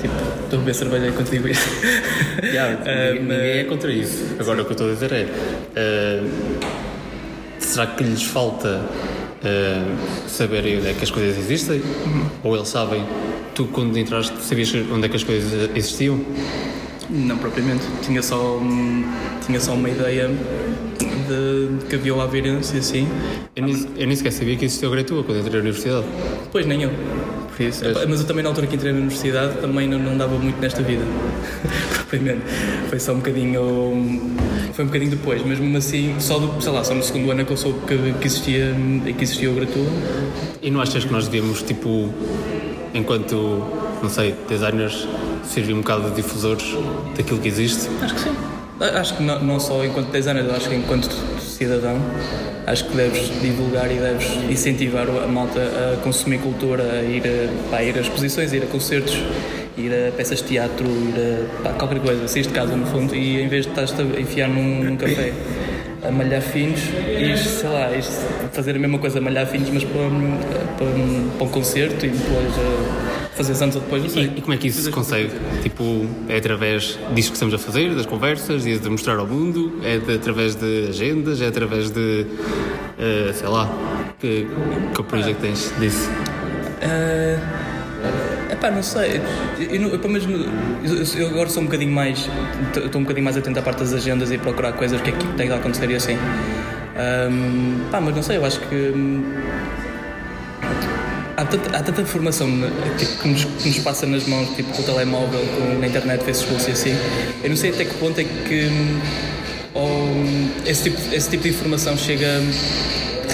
tipo, 0.00 0.14
estou 0.44 0.58
a 0.58 0.60
beber 0.60 0.74
cerveja 0.74 1.08
enquanto 1.08 1.30
digo 1.30 1.48
isso. 1.48 1.68
yeah, 2.42 2.78
um, 2.78 3.22
ninguém 3.22 3.58
é 3.58 3.64
contra 3.64 3.92
isso. 3.92 4.36
Agora 4.38 4.62
o 4.62 4.64
que 4.64 4.70
eu 4.70 4.72
estou 4.72 4.90
a 4.90 4.92
dizer 4.92 5.12
é. 5.12 5.24
Uh, 5.24 6.78
será 7.58 7.86
que 7.86 8.02
lhes 8.02 8.22
falta 8.22 8.80
uh, 9.42 10.28
saberem 10.28 10.78
onde 10.78 10.88
é 10.88 10.92
que 10.94 11.04
as 11.04 11.10
coisas 11.10 11.38
existem? 11.38 11.80
Uhum. 11.80 12.26
Ou 12.44 12.56
eles 12.56 12.68
sabem? 12.68 13.04
Tu, 13.54 13.64
quando 13.66 13.96
entraste, 13.98 14.36
sabias 14.40 14.72
onde 14.92 15.06
é 15.06 15.08
que 15.08 15.16
as 15.16 15.24
coisas 15.24 15.70
existiam? 15.74 16.20
Não 17.10 17.38
propriamente. 17.38 17.84
Tinha 18.02 18.22
só, 18.22 18.60
tinha 19.44 19.60
só 19.60 19.72
uma 19.74 19.88
ideia 19.88 20.28
de, 20.28 21.78
de 21.78 21.86
que 21.86 21.96
havia 21.96 22.14
Aveirense 22.14 22.76
e 22.76 22.78
assim. 22.78 23.08
Eu 23.56 23.64
nem, 23.64 23.86
eu 23.96 24.06
nem 24.06 24.16
sequer 24.16 24.32
sabia 24.32 24.56
que 24.56 24.64
existia 24.64 24.88
o 24.88 24.90
Gretua 24.90 25.24
quando 25.24 25.38
entrei 25.38 25.54
na 25.54 25.60
universidade. 25.60 26.06
Pois, 26.52 26.66
nem 26.66 26.82
eu. 26.82 26.90
Isso, 27.58 27.82
mas 28.08 28.20
eu 28.20 28.26
também 28.26 28.44
na 28.44 28.50
altura 28.50 28.68
que 28.68 28.76
entrei 28.76 28.92
na 28.92 28.98
universidade 28.98 29.58
também 29.60 29.88
não, 29.88 29.98
não 29.98 30.16
dava 30.16 30.38
muito 30.38 30.60
nesta 30.60 30.80
vida. 30.80 31.02
Propriamente. 31.92 32.42
Foi 32.88 33.00
só 33.00 33.12
um 33.12 33.16
bocadinho. 33.16 34.36
Foi 34.78 34.84
um 34.84 34.88
bocadinho 34.90 35.10
depois, 35.10 35.42
mesmo 35.42 35.76
assim, 35.76 36.14
só 36.20 36.38
do, 36.38 36.62
sei 36.62 36.70
lá, 36.70 36.84
só 36.84 36.94
no 36.94 37.02
segundo 37.02 37.28
ano 37.32 37.40
é 37.40 37.44
que 37.44 37.50
eu 37.50 37.56
soube 37.56 37.80
que, 37.80 38.12
que, 38.12 38.26
existia, 38.28 38.72
que 39.04 39.24
existia 39.24 39.50
o 39.50 39.54
Gratua. 39.54 39.84
E 40.62 40.70
não 40.70 40.80
achas 40.80 41.04
que 41.04 41.10
nós 41.10 41.26
devíamos, 41.26 41.64
tipo, 41.64 42.14
enquanto, 42.94 43.34
não 44.00 44.08
sei, 44.08 44.36
designers, 44.48 45.08
servir 45.42 45.72
um 45.72 45.78
bocado 45.80 46.10
de 46.10 46.22
difusores 46.22 46.76
daquilo 47.16 47.40
que 47.40 47.48
existe? 47.48 47.88
Acho 48.00 48.14
que 48.14 48.20
sim. 48.20 48.36
Acho 48.80 49.16
que 49.16 49.22
não, 49.24 49.42
não 49.42 49.58
só 49.58 49.84
enquanto 49.84 50.12
designer, 50.12 50.48
acho 50.52 50.68
que 50.68 50.76
enquanto 50.76 51.12
cidadão, 51.40 52.00
acho 52.64 52.84
que 52.84 52.96
deves 52.96 53.32
divulgar 53.40 53.90
e 53.90 53.96
deves 53.96 54.28
incentivar 54.48 55.08
a 55.08 55.26
malta 55.26 55.58
a 55.60 55.96
consumir 56.04 56.38
cultura, 56.38 56.84
a 56.84 57.02
ir 57.02 57.24
a, 57.72 57.76
a, 57.78 57.82
ir 57.82 57.98
a 57.98 58.00
exposições, 58.00 58.52
a 58.52 58.56
ir 58.56 58.62
a 58.62 58.66
concertos, 58.66 59.20
ir 59.78 59.92
a 59.92 60.12
peças 60.12 60.42
de 60.42 60.48
teatro, 60.48 60.86
ir 60.86 61.14
a 61.60 61.62
pá, 61.62 61.72
qualquer 61.74 62.00
coisa, 62.00 62.28
sair 62.28 62.42
de 62.42 62.48
casa 62.48 62.76
no 62.76 62.86
fundo 62.86 63.14
e 63.14 63.40
em 63.40 63.48
vez 63.48 63.64
de 63.64 63.70
estás 63.70 63.94
a 63.98 64.20
enfiar 64.20 64.48
num, 64.48 64.84
num 64.84 64.96
café 64.96 65.32
a 66.06 66.10
malhar 66.10 66.42
finos 66.42 66.80
e 66.80 67.36
sei 67.36 67.68
lá, 67.68 67.94
isto, 67.96 68.12
fazer 68.52 68.76
a 68.76 68.78
mesma 68.78 68.98
coisa, 68.98 69.20
malhar 69.20 69.46
finos, 69.46 69.70
mas 69.70 69.84
para, 69.84 70.00
para, 70.78 70.88
para 71.36 71.44
um 71.44 71.48
concerto 71.48 72.06
e 72.06 72.10
depois 72.10 72.54
fazer 73.38 73.62
anos 73.62 73.76
ou 73.76 73.82
depois, 73.82 74.02
não 74.02 74.10
sei. 74.10 74.24
E, 74.24 74.38
e 74.38 74.40
como 74.40 74.52
é 74.52 74.56
que 74.56 74.66
isso 74.66 74.82
se 74.82 74.90
consegue? 74.90 75.30
Tipo, 75.62 76.06
é 76.28 76.36
através 76.36 76.98
disso 77.14 77.30
que 77.30 77.36
estamos 77.36 77.54
a 77.54 77.58
fazer, 77.58 77.94
das 77.94 78.04
conversas, 78.04 78.66
e 78.66 78.76
de 78.76 78.88
mostrar 78.88 79.16
ao 79.16 79.26
mundo, 79.26 79.80
é 79.84 79.98
de, 79.98 80.14
através 80.14 80.56
de 80.56 80.88
agendas, 80.88 81.40
é 81.40 81.46
através 81.46 81.90
de, 81.90 82.26
uh, 82.26 83.32
sei 83.32 83.48
lá, 83.48 83.70
que, 84.20 84.48
que 84.94 85.02
projeto 85.04 85.38
tens 85.40 85.72
disso? 85.78 86.10
Uh... 86.82 88.37
Epá, 88.50 88.70
não 88.70 88.82
sei. 88.82 89.20
Eu, 89.58 89.74
eu, 89.74 89.88
eu, 89.92 91.04
eu, 91.18 91.26
agora 91.28 91.48
sou 91.48 91.62
um 91.62 91.66
bocadinho 91.66 91.92
mais. 91.92 92.28
Estou 92.74 93.00
um 93.00 93.04
bocadinho 93.04 93.24
mais 93.24 93.36
atento 93.36 93.58
à 93.58 93.62
parte 93.62 93.80
das 93.80 93.92
agendas 93.92 94.30
e 94.30 94.38
procurar 94.38 94.72
coisas, 94.72 95.00
o 95.00 95.02
que 95.02 95.10
é 95.10 95.12
que 95.12 95.26
tem 95.34 95.48
de 95.48 95.52
acontecer 95.52 95.90
e 95.90 95.94
assim. 95.94 96.16
Um, 96.98 97.90
pá, 97.90 98.00
mas 98.00 98.14
não 98.14 98.22
sei, 98.22 98.38
eu 98.38 98.44
acho 98.44 98.58
que 98.60 98.92
há 101.36 101.44
tanta, 101.44 101.76
há 101.76 101.82
tanta 101.82 102.00
informação 102.00 102.48
tipo, 102.98 103.22
que, 103.22 103.28
nos, 103.28 103.44
que, 103.44 103.68
nos, 103.68 103.78
passa 103.78 104.06
nas 104.06 104.26
mãos, 104.26 104.48
tipo 104.56 104.72
com 104.72 104.82
o 104.82 104.84
telemóvel, 104.84 105.40
com, 105.56 105.78
na 105.78 105.86
internet, 105.86 106.24
Facebook 106.24 106.68
e 106.68 106.72
assim. 106.72 106.96
Eu 107.44 107.50
não 107.50 107.56
sei 107.56 107.70
até 107.70 107.84
que 107.84 107.94
ponto 107.94 108.20
é 108.20 108.24
que 108.24 108.68
ou, 109.74 110.08
esse, 110.66 110.90
tipo, 110.90 111.14
esse 111.14 111.30
tipo 111.30 111.44
de 111.44 111.50
informação 111.50 111.96
chega 111.96 112.40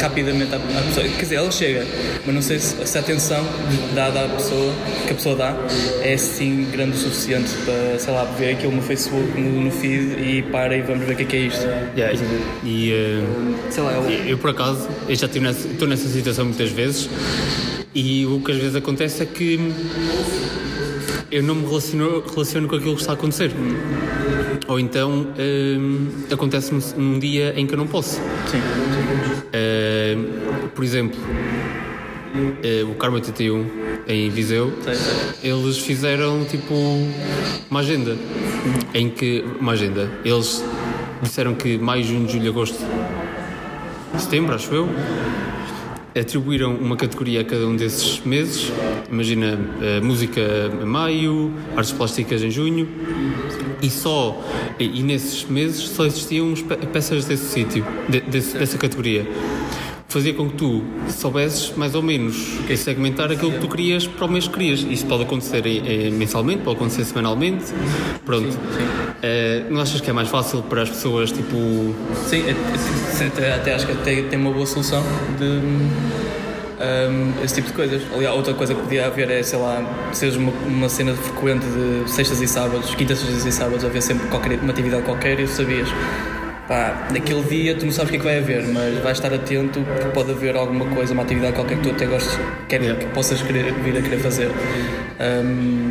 rapidamente 0.04 0.54
à, 0.54 0.58
à, 0.58 0.82
pessoa. 0.82 1.08
Quer 1.08 1.22
dizer, 1.22 1.34
ela 1.36 1.50
chega, 1.50 1.86
mas 2.26 2.34
não 2.34 2.42
sei 2.42 2.58
se, 2.58 2.86
se 2.86 2.98
a 2.98 3.00
atenção 3.00 3.44
dada 3.94 4.24
à 4.24 4.28
pessoa, 4.28 4.72
que 5.06 5.12
a 5.12 5.14
pessoa 5.14 5.36
dá, 5.36 5.56
é 6.02 6.14
assim 6.14 6.66
grande 6.70 6.92
o 6.92 6.98
suficiente 6.98 7.50
para, 7.64 7.98
sei 7.98 8.12
lá, 8.12 8.24
ver 8.24 8.52
aquilo 8.52 8.72
no 8.72 8.82
Facebook, 8.82 9.40
no, 9.40 9.62
no 9.62 9.70
feed 9.70 10.20
e 10.20 10.42
para 10.42 10.76
e 10.76 10.82
vamos 10.82 11.06
ver 11.06 11.14
o 11.14 11.16
que 11.16 11.22
é 11.22 11.26
que 11.26 11.36
é 11.36 11.40
isto. 11.40 11.66
Yeah, 11.96 12.18
e, 12.62 12.92
uh, 12.92 13.72
sei 13.72 13.82
lá, 13.82 13.92
eu... 13.92 14.10
eu 14.26 14.38
por 14.38 14.50
acaso, 14.50 14.88
eu 15.08 15.16
já 15.16 15.26
estou 15.26 15.42
nessa, 15.42 15.68
estou 15.68 15.88
nessa 15.88 16.08
situação 16.08 16.44
muitas 16.44 16.70
vezes 16.70 17.08
e 17.94 18.26
o 18.26 18.40
que 18.40 18.52
às 18.52 18.58
vezes 18.58 18.76
acontece 18.76 19.22
é 19.22 19.26
que 19.26 19.58
eu 21.34 21.42
não 21.42 21.56
me 21.56 21.66
relaciono, 21.66 22.22
relaciono 22.32 22.68
com 22.68 22.76
aquilo 22.76 22.94
que 22.94 23.00
está 23.00 23.12
a 23.12 23.16
acontecer. 23.16 23.50
Ou 24.68 24.78
então 24.78 25.26
hum, 25.36 26.08
acontece 26.30 26.72
num 26.96 27.18
dia 27.18 27.52
em 27.56 27.66
que 27.66 27.74
eu 27.74 27.78
não 27.78 27.88
posso. 27.88 28.20
Sim. 28.46 28.60
Uh, 29.50 30.68
por 30.68 30.84
exemplo, 30.84 31.18
uh, 31.20 32.88
o 32.88 32.94
Carmo 32.94 33.16
81 33.16 33.68
em 34.06 34.30
Viseu, 34.30 34.72
sei, 34.84 34.94
sei. 34.94 35.50
eles 35.50 35.78
fizeram 35.78 36.44
tipo 36.44 36.72
uma 37.68 37.80
agenda. 37.80 38.16
Em 38.94 39.10
que. 39.10 39.44
Uma 39.58 39.72
agenda. 39.72 40.08
Eles 40.24 40.64
disseram 41.20 41.56
que 41.56 41.76
maio, 41.78 42.04
junho, 42.04 42.28
julho, 42.28 42.50
agosto, 42.50 42.78
setembro, 44.16 44.54
acho 44.54 44.72
eu 44.72 44.88
atribuíram 46.14 46.74
uma 46.74 46.96
categoria 46.96 47.40
a 47.40 47.44
cada 47.44 47.66
um 47.66 47.76
desses 47.76 48.20
meses. 48.20 48.72
Imagina 49.10 49.58
uh, 49.58 50.04
música 50.04 50.40
em 50.80 50.84
maio, 50.84 51.52
artes 51.76 51.92
plásticas 51.92 52.42
em 52.42 52.50
junho, 52.50 52.88
e 53.82 53.90
só 53.90 54.42
e 54.78 55.02
nesses 55.02 55.44
meses 55.44 55.88
só 55.88 56.06
existiam 56.06 56.54
peças 56.92 57.24
desse 57.24 57.46
sítio, 57.46 57.84
de, 58.08 58.20
desse, 58.20 58.56
dessa 58.56 58.78
categoria. 58.78 59.26
Fazia 60.14 60.32
com 60.32 60.48
que 60.48 60.54
tu 60.54 60.84
soubesses 61.08 61.76
mais 61.76 61.96
ou 61.96 62.00
menos 62.00 62.36
segmentar 62.76 63.32
aquilo 63.32 63.50
que 63.50 63.58
tu 63.58 63.68
querias 63.68 64.06
para 64.06 64.26
o 64.26 64.30
mês 64.30 64.46
que 64.46 64.54
querias. 64.54 64.86
Isso 64.88 65.04
pode 65.06 65.24
acontecer 65.24 65.64
mensalmente, 66.12 66.62
pode 66.62 66.76
acontecer 66.76 67.04
semanalmente. 67.04 67.64
Pronto. 68.24 68.52
Sim, 68.52 68.58
sim. 68.76 68.84
Uh, 68.84 69.74
não 69.74 69.80
achas 69.80 70.00
que 70.00 70.08
é 70.08 70.12
mais 70.12 70.28
fácil 70.28 70.62
para 70.62 70.82
as 70.82 70.88
pessoas, 70.88 71.32
tipo. 71.32 71.56
Sim, 72.28 72.44
até, 73.26 73.54
até 73.54 73.74
acho 73.74 73.86
que 73.86 73.92
até 73.92 74.22
tem 74.22 74.38
uma 74.38 74.52
boa 74.52 74.66
solução 74.66 75.02
de. 75.36 75.44
Um, 75.44 77.42
esse 77.42 77.56
tipo 77.56 77.66
de 77.66 77.74
coisas. 77.74 78.02
Aliás, 78.14 78.36
outra 78.36 78.54
coisa 78.54 78.72
que 78.72 78.82
podia 78.82 79.06
haver 79.06 79.28
é, 79.28 79.42
sei 79.42 79.58
lá, 79.58 79.84
seja 80.12 80.38
uma, 80.38 80.52
uma 80.64 80.88
cena 80.88 81.12
frequente 81.14 81.66
de 81.66 82.08
sextas 82.08 82.40
e 82.40 82.46
sábados, 82.46 82.94
quintas, 82.94 83.18
sextas 83.18 83.46
e 83.46 83.50
sábados, 83.50 83.84
haver 83.84 84.00
sempre 84.00 84.28
qualquer, 84.28 84.60
uma 84.60 84.70
atividade 84.70 85.02
qualquer 85.02 85.40
e 85.40 85.48
sabias. 85.48 85.88
Pá, 86.68 87.08
naquele 87.12 87.42
dia 87.42 87.74
tu 87.76 87.84
não 87.86 87.92
sabes 87.92 88.08
o 88.08 88.12
que 88.12 88.16
é 88.16 88.18
que 88.20 88.24
vai 88.24 88.38
haver, 88.38 88.62
mas 88.68 88.98
vais 88.98 89.16
estar 89.18 89.32
atento 89.32 89.80
porque 89.80 90.08
pode 90.10 90.30
haver 90.30 90.56
alguma 90.56 90.86
coisa, 90.86 91.12
uma 91.12 91.22
atividade 91.22 91.52
qualquer 91.54 91.76
que 91.78 91.82
tu 91.84 91.90
até 91.90 92.06
gostes, 92.06 92.38
quer, 92.68 92.80
Yeah. 92.82 93.00
que 93.02 93.10
possas 93.12 93.40
querer, 93.42 93.72
vir 93.72 93.96
a 93.98 94.02
querer 94.02 94.18
fazer. 94.18 94.50
Ahm, 95.20 95.90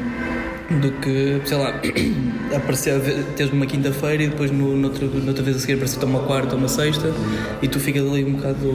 do 0.80 0.92
que, 1.00 1.42
sei 1.46 1.58
lá, 1.58 1.74
aparecer, 2.56 3.00
teres 3.36 3.52
uma 3.52 3.66
quinta-feira 3.66 4.24
e 4.24 4.28
depois 4.28 4.52
no, 4.52 4.76
noutro, 4.76 5.08
noutra 5.08 5.44
vez 5.44 5.58
a 5.58 5.60
seguir 5.60 5.74
aparecer 5.74 6.04
uma 6.04 6.20
quarta 6.20 6.54
ou 6.54 6.60
uma 6.60 6.68
sexta 6.68 7.12
e 7.62 7.68
tu 7.68 7.80
ficas 7.80 8.04
ali 8.04 8.24
um 8.24 8.34
bocado. 8.34 8.74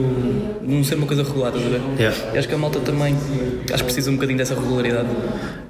não 0.61 0.83
ser 0.83 0.95
uma 0.95 1.07
coisa 1.07 1.23
regular, 1.23 1.53
estás 1.55 1.65
a 1.65 1.69
ver? 1.69 1.81
Yeah. 1.99 2.17
E 2.33 2.37
acho 2.37 2.47
que 2.47 2.55
a 2.55 2.57
malta 2.57 2.79
também 2.79 3.15
acho 3.71 3.83
que 3.83 3.83
precisa 3.83 4.11
um 4.11 4.15
bocadinho 4.15 4.37
dessa 4.37 4.55
regularidade. 4.55 5.09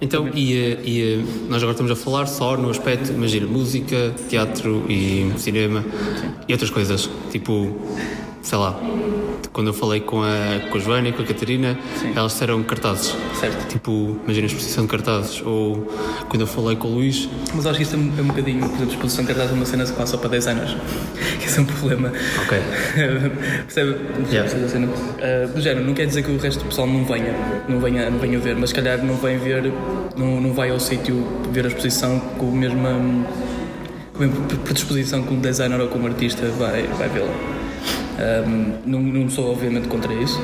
Então, 0.02 0.30
e, 0.34 0.56
eh, 0.56 0.80
e 0.84 1.02
eh, 1.02 1.24
nós 1.50 1.58
agora 1.58 1.72
estamos 1.72 1.92
a 1.92 1.96
falar 1.96 2.26
só 2.26 2.56
no 2.56 2.70
aspecto, 2.70 3.12
imagina, 3.12 3.46
música, 3.46 4.14
teatro 4.30 4.86
e 4.90 5.32
cinema 5.38 5.84
e 6.48 6.54
outras 6.54 6.70
coisas, 6.70 7.10
tipo, 7.32 7.76
sei 8.42 8.58
lá, 8.58 8.80
quando 9.52 9.68
eu 9.68 9.74
falei 9.74 10.00
com 10.00 10.22
a, 10.22 10.70
com 10.70 10.78
a 10.78 10.80
Joana 10.80 11.10
e 11.10 11.12
com 11.12 11.22
a 11.22 11.26
Catarina, 11.26 11.78
elas 12.16 12.34
disseram 12.34 12.64
cartazes. 12.64 13.16
Certo. 13.40 13.68
Tipo, 13.68 14.18
imagina, 14.24 14.48
exposição 14.48 14.86
de 14.86 14.90
cartazes. 14.90 15.42
Ou 15.46 15.88
quando 16.30 16.42
eu 16.42 16.48
falei 16.48 16.76
com 16.76 16.88
o 16.88 16.96
Luís, 16.96 17.28
Mas 17.54 17.66
acho 17.66 17.78
que 17.78 17.84
isso 17.84 17.96
é 17.96 18.00
um, 18.00 18.14
é 18.18 18.22
um 18.22 18.28
bocadinho, 18.28 18.60
por 18.60 18.76
exemplo, 18.76 18.94
exposição 18.94 19.26
de 19.26 19.34
cartaz 19.34 19.52
é 19.52 19.54
uma 19.54 19.66
cena 19.66 19.86
quase 19.88 20.12
só 20.12 20.18
para 20.18 20.30
10 20.30 20.48
anos. 20.48 20.78
Que 21.40 21.46
esse 21.46 21.58
é 21.58 21.62
um 21.62 21.66
problema. 21.66 22.12
ok, 22.44 22.60
Percebe? 23.66 23.98
Yeah. 24.30 24.50
A? 24.52 25.46
Uh, 25.46 25.54
do 25.54 25.62
género, 25.62 25.86
não 25.86 25.94
quer 25.94 26.06
dizer 26.06 26.24
que 26.24 26.32
o 26.32 26.38
resto 26.38 26.60
do 26.60 26.66
pessoal 26.66 26.88
não 26.88 27.06
venha, 27.06 27.34
não 27.68 27.80
venha, 27.80 28.10
não 28.10 28.20
venha 28.20 28.40
ver, 28.40 28.56
mas 28.56 28.70
se 28.70 28.76
calhar 28.76 29.04
não 29.04 29.16
vem 29.16 29.38
ver, 29.38 29.72
não, 30.18 30.42
não 30.42 30.54
vai 30.54 30.70
ao 30.70 30.80
sítio 30.80 31.26
ver 31.52 31.66
a 31.66 31.68
exposição 31.70 32.20
com 32.38 32.50
a 32.50 32.52
mesma, 32.52 32.90
com 34.14 34.24
a 34.24 34.28
mesma 34.28 34.46
predisposição 34.64 35.24
que 35.24 35.34
um 35.34 35.40
designer 35.40 35.80
ou 35.80 35.88
que 35.88 35.98
um 35.98 36.06
artista 36.06 36.46
vai, 36.58 36.84
vai 36.84 37.08
vê-la. 37.10 37.59
Um, 38.20 38.74
não, 38.86 39.02
não 39.02 39.30
sou 39.30 39.52
obviamente 39.52 39.88
contra 39.88 40.14
isso. 40.14 40.42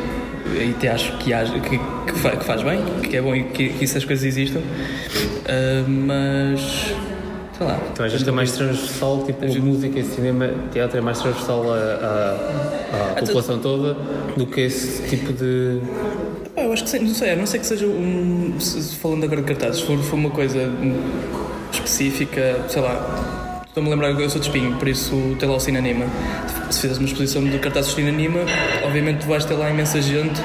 E 0.53 0.71
até 0.77 0.89
acho 0.89 1.17
que, 1.17 1.31
que, 1.33 1.77
que, 2.13 2.19
fa- 2.19 2.37
que 2.37 2.45
faz 2.45 2.61
bem, 2.63 2.79
que 3.09 3.17
é 3.17 3.21
bom 3.21 3.35
e 3.35 3.43
que, 3.45 3.69
que 3.69 3.83
essas 3.83 4.05
coisas 4.05 4.23
existam. 4.25 4.59
Uh, 4.59 5.89
mas 5.89 6.93
sei 7.57 7.67
lá. 7.67 7.79
então 7.91 8.05
às 8.05 8.11
vezes 8.11 8.27
é 8.27 8.31
mais 8.31 8.51
transversal, 8.51 9.23
tipo, 9.25 9.45
música 9.61 9.99
e 9.99 10.03
cinema, 10.03 10.49
teatro 10.71 10.97
é 10.97 11.01
mais 11.01 11.19
transversal 11.19 11.63
à, 11.73 13.15
população 13.19 13.59
toda 13.59 13.95
do 14.37 14.45
que 14.45 14.61
esse 14.61 15.07
tipo 15.09 15.33
de. 15.33 15.79
Pá, 16.55 16.61
eu 16.61 16.71
acho 16.73 16.85
que 16.85 16.99
não 16.99 17.13
sei, 17.13 17.31
a 17.31 17.35
não 17.35 17.45
sei 17.45 17.59
que 17.59 17.65
seja 17.65 17.85
um. 17.87 18.55
Falando 19.01 19.23
agora 19.25 19.41
de 19.41 19.47
cartazes, 19.47 19.81
se 19.81 19.87
for, 19.87 19.97
for 19.99 20.15
uma 20.15 20.29
coisa 20.29 20.71
específica, 21.73 22.59
sei 22.69 22.81
lá. 22.81 23.44
Estou-me 23.75 23.89
a 23.89 23.91
lembrar 23.93 24.15
que 24.15 24.21
eu 24.23 24.29
sou 24.29 24.39
de 24.39 24.47
espinho, 24.47 24.73
por 24.77 24.87
isso 24.87 25.35
tem 25.37 25.49
lá 25.49 25.57
o 25.57 25.59
Cinanima. 25.59 26.05
Se 26.69 26.79
fizeres 26.79 26.97
uma 26.97 27.07
exposição 27.09 27.43
de 27.43 27.59
cartazes 27.59 27.89
de 27.89 27.97
Cinanima, 27.97 28.39
obviamente 28.85 29.19
tu 29.19 29.27
vais 29.27 29.43
ter 29.43 29.53
lá 29.55 29.69
imensa 29.69 30.01
gente, 30.01 30.41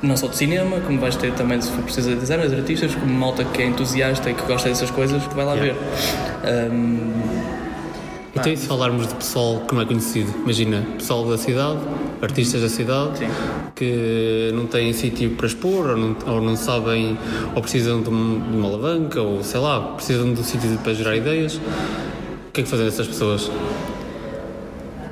não 0.00 0.16
só 0.16 0.28
de 0.28 0.36
cinema, 0.36 0.78
como 0.78 1.00
vais 1.00 1.16
ter 1.16 1.32
também, 1.32 1.60
se 1.60 1.72
for 1.72 1.82
preciso, 1.82 2.10
de 2.10 2.14
designers, 2.20 2.52
artistas, 2.52 2.94
como 2.94 3.12
malta 3.12 3.42
que 3.42 3.62
é 3.62 3.66
entusiasta 3.66 4.30
e 4.30 4.34
que 4.34 4.42
gosta 4.42 4.68
dessas 4.68 4.92
coisas, 4.92 5.26
que 5.26 5.34
vai 5.34 5.44
lá 5.44 5.54
Yeah. 5.54 5.74
ver. 6.44 6.70
Hum, 6.70 7.10
Então, 8.36 8.52
e 8.52 8.56
se 8.56 8.66
falarmos 8.68 9.08
de 9.08 9.14
pessoal 9.16 9.62
que 9.66 9.74
não 9.74 9.80
é 9.82 9.84
conhecido? 9.86 10.32
Imagina, 10.44 10.84
pessoal 10.98 11.24
da 11.26 11.38
cidade, 11.38 11.80
artistas 12.22 12.60
da 12.62 12.68
cidade, 12.68 13.18
Sim. 13.18 13.28
que 13.74 14.52
não 14.54 14.66
têm 14.66 14.92
sítio 14.92 15.30
para 15.30 15.46
expor, 15.48 15.90
ou 15.90 15.96
não, 15.96 16.16
ou 16.28 16.40
não 16.40 16.54
sabem, 16.54 17.18
ou 17.56 17.60
precisam 17.62 17.96
um- 17.98 18.02
de 18.02 18.56
uma 18.56 18.68
alavanca, 18.68 19.20
ou 19.20 19.42
sei 19.42 19.58
lá, 19.58 19.80
precisam 19.96 20.32
de 20.32 20.40
um 20.40 20.44
sítio 20.44 20.78
para 20.84 20.94
gerar 20.94 21.16
ideias. 21.16 21.58
O 22.56 22.58
que 22.58 22.62
é 22.62 22.64
que 22.64 22.70
fazem 22.70 22.86
essas 22.86 23.06
pessoas? 23.06 23.48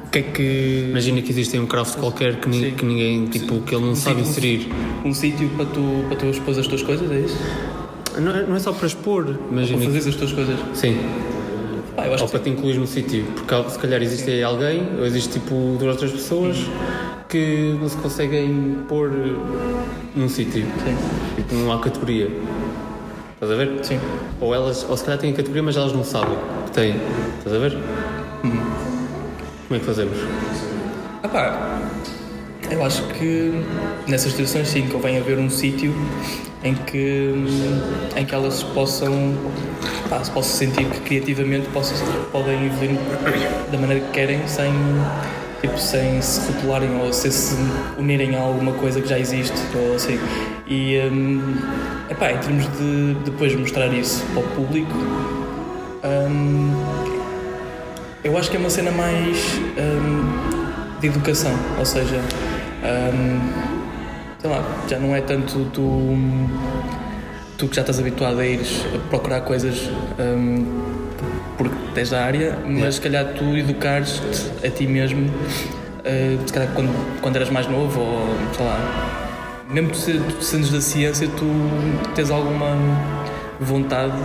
o 0.06 0.10
que 0.10 0.18
é 0.20 0.22
que. 0.22 0.86
Imagina 0.88 1.20
que 1.20 1.30
existe 1.30 1.58
um 1.58 1.66
craft 1.66 1.98
qualquer 1.98 2.36
que, 2.40 2.48
ni- 2.48 2.70
Sim. 2.70 2.74
que 2.74 2.84
ninguém, 2.86 3.26
tipo, 3.26 3.60
que 3.60 3.74
ele 3.74 3.84
não 3.84 3.94
sabe 3.94 4.24
sítio- 4.24 4.30
inserir. 4.30 4.68
Um 5.04 5.12
sítio 5.12 5.50
para 5.50 5.66
tu, 5.66 6.04
para 6.08 6.16
tu 6.16 6.24
expor 6.24 6.58
as 6.58 6.66
tuas 6.66 6.82
coisas, 6.82 7.10
é 7.10 7.18
isso? 7.20 7.36
Não 8.18 8.34
é, 8.34 8.46
não 8.46 8.56
é 8.56 8.58
só 8.58 8.72
para 8.72 8.86
expor, 8.86 9.24
Para 9.26 9.34
imagina. 9.50 9.84
fazer 9.84 10.08
as 10.08 10.14
tuas 10.16 10.32
coisas. 10.32 10.56
Sim. 10.72 10.96
Acho 11.98 12.22
Ou 12.24 12.30
para 12.30 12.40
te 12.40 12.48
incluir 12.48 12.78
num 12.78 12.86
sítio, 12.86 13.24
porque 13.34 13.70
se 13.70 13.78
calhar 13.78 14.00
existe 14.02 14.30
aí 14.30 14.42
alguém, 14.42 14.82
ou 14.98 15.04
existe 15.04 15.34
tipo 15.38 15.76
duas 15.78 15.92
ou 15.92 15.96
três 15.98 16.12
pessoas 16.12 16.56
que 17.28 17.76
não 17.78 17.88
se 17.90 17.96
conseguem 17.98 18.78
pôr 18.88 19.10
num 20.16 20.28
sítio. 20.30 20.64
Sim. 20.82 20.96
Tipo, 21.36 21.54
não 21.56 21.70
há 21.70 21.78
categoria. 21.78 22.30
Estás 23.34 23.52
a 23.52 23.54
ver? 23.54 23.84
Sim. 23.84 24.00
Ou 24.40 24.54
elas, 24.54 24.86
ou 24.88 24.96
se 24.96 25.04
calhar 25.04 25.20
têm 25.20 25.30
a 25.32 25.34
categoria, 25.34 25.62
mas 25.62 25.76
elas 25.76 25.92
não 25.92 26.02
sabem 26.04 26.38
têm. 26.74 26.96
Estás 27.38 27.54
a 27.54 27.58
ver? 27.58 27.74
Uhum. 28.42 28.60
Como 29.68 29.76
é 29.76 29.78
que 29.78 29.84
fazemos? 29.86 30.18
Ah 31.22 31.28
pá, 31.28 31.80
eu 32.70 32.84
acho 32.84 33.02
que 33.08 33.52
nessas 34.08 34.32
situações 34.32 34.68
sim 34.68 34.88
convém 34.88 35.16
haver 35.16 35.38
um 35.38 35.48
sítio 35.48 35.94
em 36.62 36.74
que, 36.74 37.32
em 38.16 38.24
que 38.24 38.34
elas 38.34 38.62
possam, 38.62 39.34
pá, 40.08 40.22
se 40.22 40.30
possam 40.30 40.56
sentir 40.56 40.84
que 40.86 41.00
criativamente 41.00 41.68
possam, 41.68 41.96
podem 42.32 42.66
evoluir 42.66 42.98
da 43.70 43.78
maneira 43.78 44.04
que 44.04 44.10
querem 44.10 44.46
sem, 44.48 44.72
tipo, 45.60 45.78
sem 45.78 46.20
se 46.20 46.40
rotularem 46.52 47.00
ou 47.00 47.12
se 47.12 47.54
unirem 47.98 48.34
a 48.34 48.40
alguma 48.40 48.72
coisa 48.72 49.00
que 49.00 49.08
já 49.08 49.18
existe 49.18 49.56
ou 49.76 49.94
assim. 49.94 50.18
E 50.66 50.98
hum, 51.00 51.54
epá, 52.10 52.32
em 52.32 52.38
termos 52.38 52.66
de 52.78 53.14
depois 53.24 53.54
mostrar 53.54 53.92
isso 53.92 54.24
para 54.32 54.40
o 54.40 54.48
público, 54.48 55.43
hum, 56.04 56.84
eu 58.22 58.36
acho 58.38 58.50
que 58.50 58.56
é 58.56 58.60
uma 58.60 58.70
cena 58.70 58.90
mais 58.90 59.58
hum, 59.78 60.98
de 61.00 61.06
educação, 61.06 61.52
ou 61.78 61.84
seja, 61.84 62.20
hum, 62.82 63.52
sei 64.38 64.50
lá, 64.50 64.62
já 64.88 64.98
não 64.98 65.14
é 65.14 65.20
tanto 65.20 65.64
tu, 65.72 66.16
tu 67.56 67.68
que 67.68 67.76
já 67.76 67.82
estás 67.82 67.98
habituado 67.98 68.38
a 68.38 68.46
ires 68.46 68.84
a 68.94 68.98
procurar 69.08 69.40
coisas 69.42 69.90
hum, 70.18 70.84
porque 71.56 71.74
tens 71.94 72.10
da 72.10 72.24
área, 72.24 72.58
mas 72.66 72.96
se 72.96 73.00
calhar 73.00 73.26
tu 73.34 73.56
educares-te 73.56 74.66
a 74.66 74.70
ti 74.70 74.86
mesmo, 74.86 75.26
uh, 75.28 76.46
se 76.46 76.52
calhar 76.52 76.68
quando, 76.74 77.20
quando 77.20 77.36
eras 77.36 77.50
mais 77.50 77.66
novo, 77.68 78.00
ou 78.00 78.36
sei 78.54 78.64
lá, 78.66 79.64
mesmo 79.70 79.90
tu 79.90 80.42
sendo 80.42 80.70
da 80.70 80.80
ciência, 80.80 81.28
tu 81.28 81.46
tens 82.14 82.30
alguma 82.30 82.76
vontade 83.60 84.16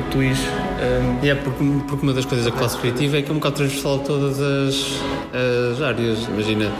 tu 0.00 0.22
ires. 0.22 0.38
hum, 0.38 1.18
É, 1.26 1.34
porque, 1.34 1.64
porque 1.88 2.02
uma 2.04 2.12
das 2.12 2.24
coisas 2.24 2.46
da 2.46 2.52
classe 2.52 2.76
criativa 2.78 3.18
é 3.18 3.22
que 3.22 3.30
é 3.30 3.32
um 3.32 3.36
bocado 3.36 3.56
transversal 3.56 3.96
a 3.96 3.98
todas 3.98 4.40
as, 4.40 5.00
as 5.74 5.82
áreas. 5.82 6.26
Imagina, 6.28 6.70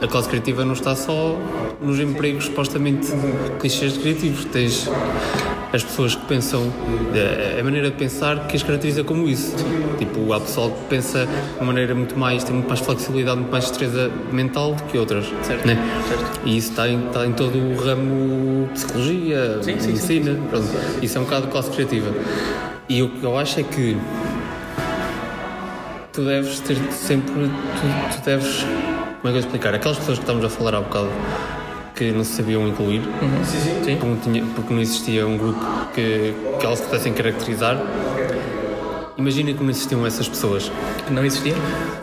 a 0.00 0.06
classe 0.06 0.28
criativa 0.28 0.64
não 0.64 0.72
está 0.72 0.94
só 0.94 1.36
nos 1.80 1.98
empregos 2.00 2.46
supostamente 2.46 3.08
clichês 3.60 3.94
de 3.94 4.00
criativos. 4.00 4.44
Tens 4.46 4.88
as 5.72 5.82
pessoas 5.82 6.14
que 6.14 6.24
pensam, 6.26 6.70
é 7.14 7.58
a 7.58 7.64
maneira 7.64 7.90
de 7.90 7.96
pensar 7.96 8.46
que 8.46 8.56
as 8.56 8.62
caracteriza 8.62 9.02
como 9.02 9.28
isso. 9.28 9.54
Tipo, 9.98 10.32
há 10.32 10.40
pessoal 10.40 10.70
que 10.70 10.84
pensa 10.88 11.26
de 11.26 11.56
uma 11.56 11.66
maneira 11.66 11.94
muito 11.94 12.18
mais, 12.18 12.44
tem 12.44 12.54
muito 12.54 12.68
mais 12.68 12.80
flexibilidade, 12.80 13.38
muito 13.38 13.50
mais 13.50 13.64
destreza 13.64 14.10
mental 14.30 14.74
do 14.74 14.82
que 14.84 14.98
outras. 14.98 15.26
Certo, 15.42 15.66
né? 15.66 15.76
certo. 16.08 16.40
E 16.44 16.56
isso 16.58 16.70
está 16.70 16.88
em, 16.88 17.06
está 17.06 17.26
em 17.26 17.32
todo 17.32 17.56
o 17.56 17.76
ramo 17.76 18.68
psicologia, 18.74 19.62
Sim, 19.62 19.74
sim, 19.74 19.80
sim, 19.80 19.86
medicina, 19.88 20.38
pronto. 20.50 20.66
Isso 21.00 21.16
é 21.16 21.20
um 21.20 21.24
bocado 21.24 21.48
classe 21.48 21.70
criativa. 21.70 22.12
E 22.88 23.02
o 23.02 23.08
que 23.08 23.24
eu 23.24 23.38
acho 23.38 23.60
é 23.60 23.62
que 23.62 23.96
tu 26.12 26.22
deves 26.24 26.60
ter 26.60 26.76
sempre, 26.90 27.48
tu, 27.48 28.16
tu 28.16 28.24
deves, 28.24 28.66
como 29.20 29.28
é 29.28 29.30
que 29.30 29.36
eu 29.36 29.40
explicar? 29.40 29.74
Aquelas 29.74 29.98
pessoas 29.98 30.18
que 30.18 30.24
estávamos 30.24 30.44
a 30.44 30.50
falar 30.50 30.74
há 30.74 30.80
bocado 30.80 31.08
que 31.94 32.10
não 32.12 32.24
se 32.24 32.32
sabiam 32.36 32.66
incluir, 32.66 33.02
sim. 33.44 33.96
porque, 33.96 34.06
não 34.06 34.16
tinha, 34.16 34.44
porque 34.54 34.72
não 34.74 34.80
existia 34.80 35.26
um 35.26 35.36
grupo 35.36 35.60
que, 35.94 36.34
que 36.58 36.66
elas 36.66 36.78
se 36.78 36.84
pudessem 36.86 37.12
caracterizar. 37.12 37.78
Imagina 39.16 39.52
que 39.52 39.62
não 39.62 39.70
existiam 39.70 40.06
essas 40.06 40.26
pessoas. 40.26 40.72
Que 41.06 41.12
não 41.12 41.24
existia? 41.24 41.54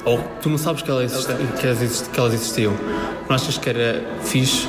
Ou 0.06 0.20
tu 0.42 0.50
não 0.50 0.58
sabes 0.58 0.82
que 0.84 0.92
elas, 0.92 1.12
existi- 1.12 1.34
que 1.60 1.66
elas, 1.66 1.82
exist- 1.82 2.10
que 2.12 2.20
elas 2.20 2.34
existiam. 2.34 2.74
Não 3.28 3.36
achas 3.36 3.58
que 3.58 3.70
era 3.70 4.04
fixe, 4.24 4.68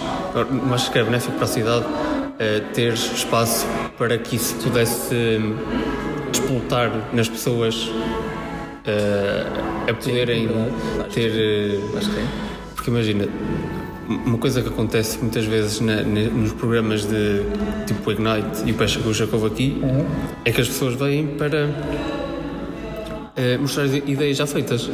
não 0.64 0.74
achas 0.74 0.88
que 0.88 0.96
era 0.98 1.04
benéfico 1.04 1.34
para 1.34 1.44
a 1.44 1.48
cidade 1.48 1.84
eh, 2.38 2.60
ter 2.72 2.94
espaço 2.94 3.66
para 3.98 4.16
que 4.18 4.36
isso 4.36 4.54
pudesse 4.56 5.14
hum, 5.14 5.54
despoltar 6.32 6.90
nas 7.12 7.28
pessoas 7.28 7.90
eh, 8.86 9.46
a 9.90 9.94
poderem. 9.94 10.48
Acho 11.00 11.10
ter. 11.10 11.30
eh, 11.34 11.78
Acho 11.98 12.08
que 12.08 12.14
sim. 12.16 12.26
porque 12.74 12.90
imagina, 12.90 13.28
uma 14.10 14.38
coisa 14.38 14.60
que 14.60 14.68
acontece 14.68 15.18
muitas 15.18 15.44
vezes 15.44 15.80
na- 15.80 16.02
ne- 16.02 16.28
nos 16.28 16.52
programas 16.52 17.04
de 17.06 17.42
tipo 17.86 18.10
Ignite 18.10 18.62
e 18.66 18.72
o 18.72 18.74
Pecha 18.74 18.98
com 19.00 19.08
o 19.10 19.14
Jacob 19.14 19.44
aqui 19.46 19.80
é 20.44 20.50
que 20.50 20.60
as 20.60 20.68
pessoas 20.68 20.94
vêm 20.94 21.26
para 21.28 21.70
eh, 23.36 23.56
mostrar 23.58 23.86
ide- 23.86 24.02
ideias 24.10 24.36
já 24.36 24.46
feitas. 24.46 24.90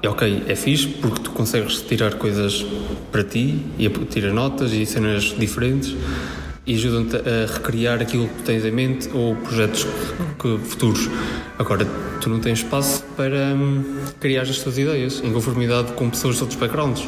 É 0.00 0.08
ok, 0.08 0.44
é 0.46 0.54
fixe 0.54 0.86
porque 0.86 1.20
tu 1.22 1.30
consegues 1.32 1.82
tirar 1.82 2.14
coisas 2.14 2.64
para 3.10 3.24
ti 3.24 3.60
e 3.78 3.88
tirar 4.08 4.32
notas 4.32 4.72
e 4.72 4.86
cenas 4.86 5.34
diferentes 5.36 5.96
e 6.64 6.74
ajudam-te 6.76 7.16
a 7.16 7.52
recriar 7.52 8.00
aquilo 8.00 8.28
que 8.28 8.42
tens 8.44 8.64
em 8.64 8.70
mente 8.70 9.08
ou 9.12 9.34
projetos 9.34 9.84
que- 10.38 10.58
futuros. 10.64 11.10
Agora, 11.58 11.84
tu 12.20 12.30
não 12.30 12.38
tens 12.38 12.58
espaço 12.60 13.02
para 13.16 13.54
hum, 13.54 13.82
criar 14.20 14.42
as 14.42 14.58
tuas 14.58 14.78
ideias 14.78 15.20
em 15.24 15.32
conformidade 15.32 15.92
com 15.94 16.08
pessoas 16.08 16.36
de 16.36 16.42
outros 16.42 16.60
backgrounds. 16.60 17.02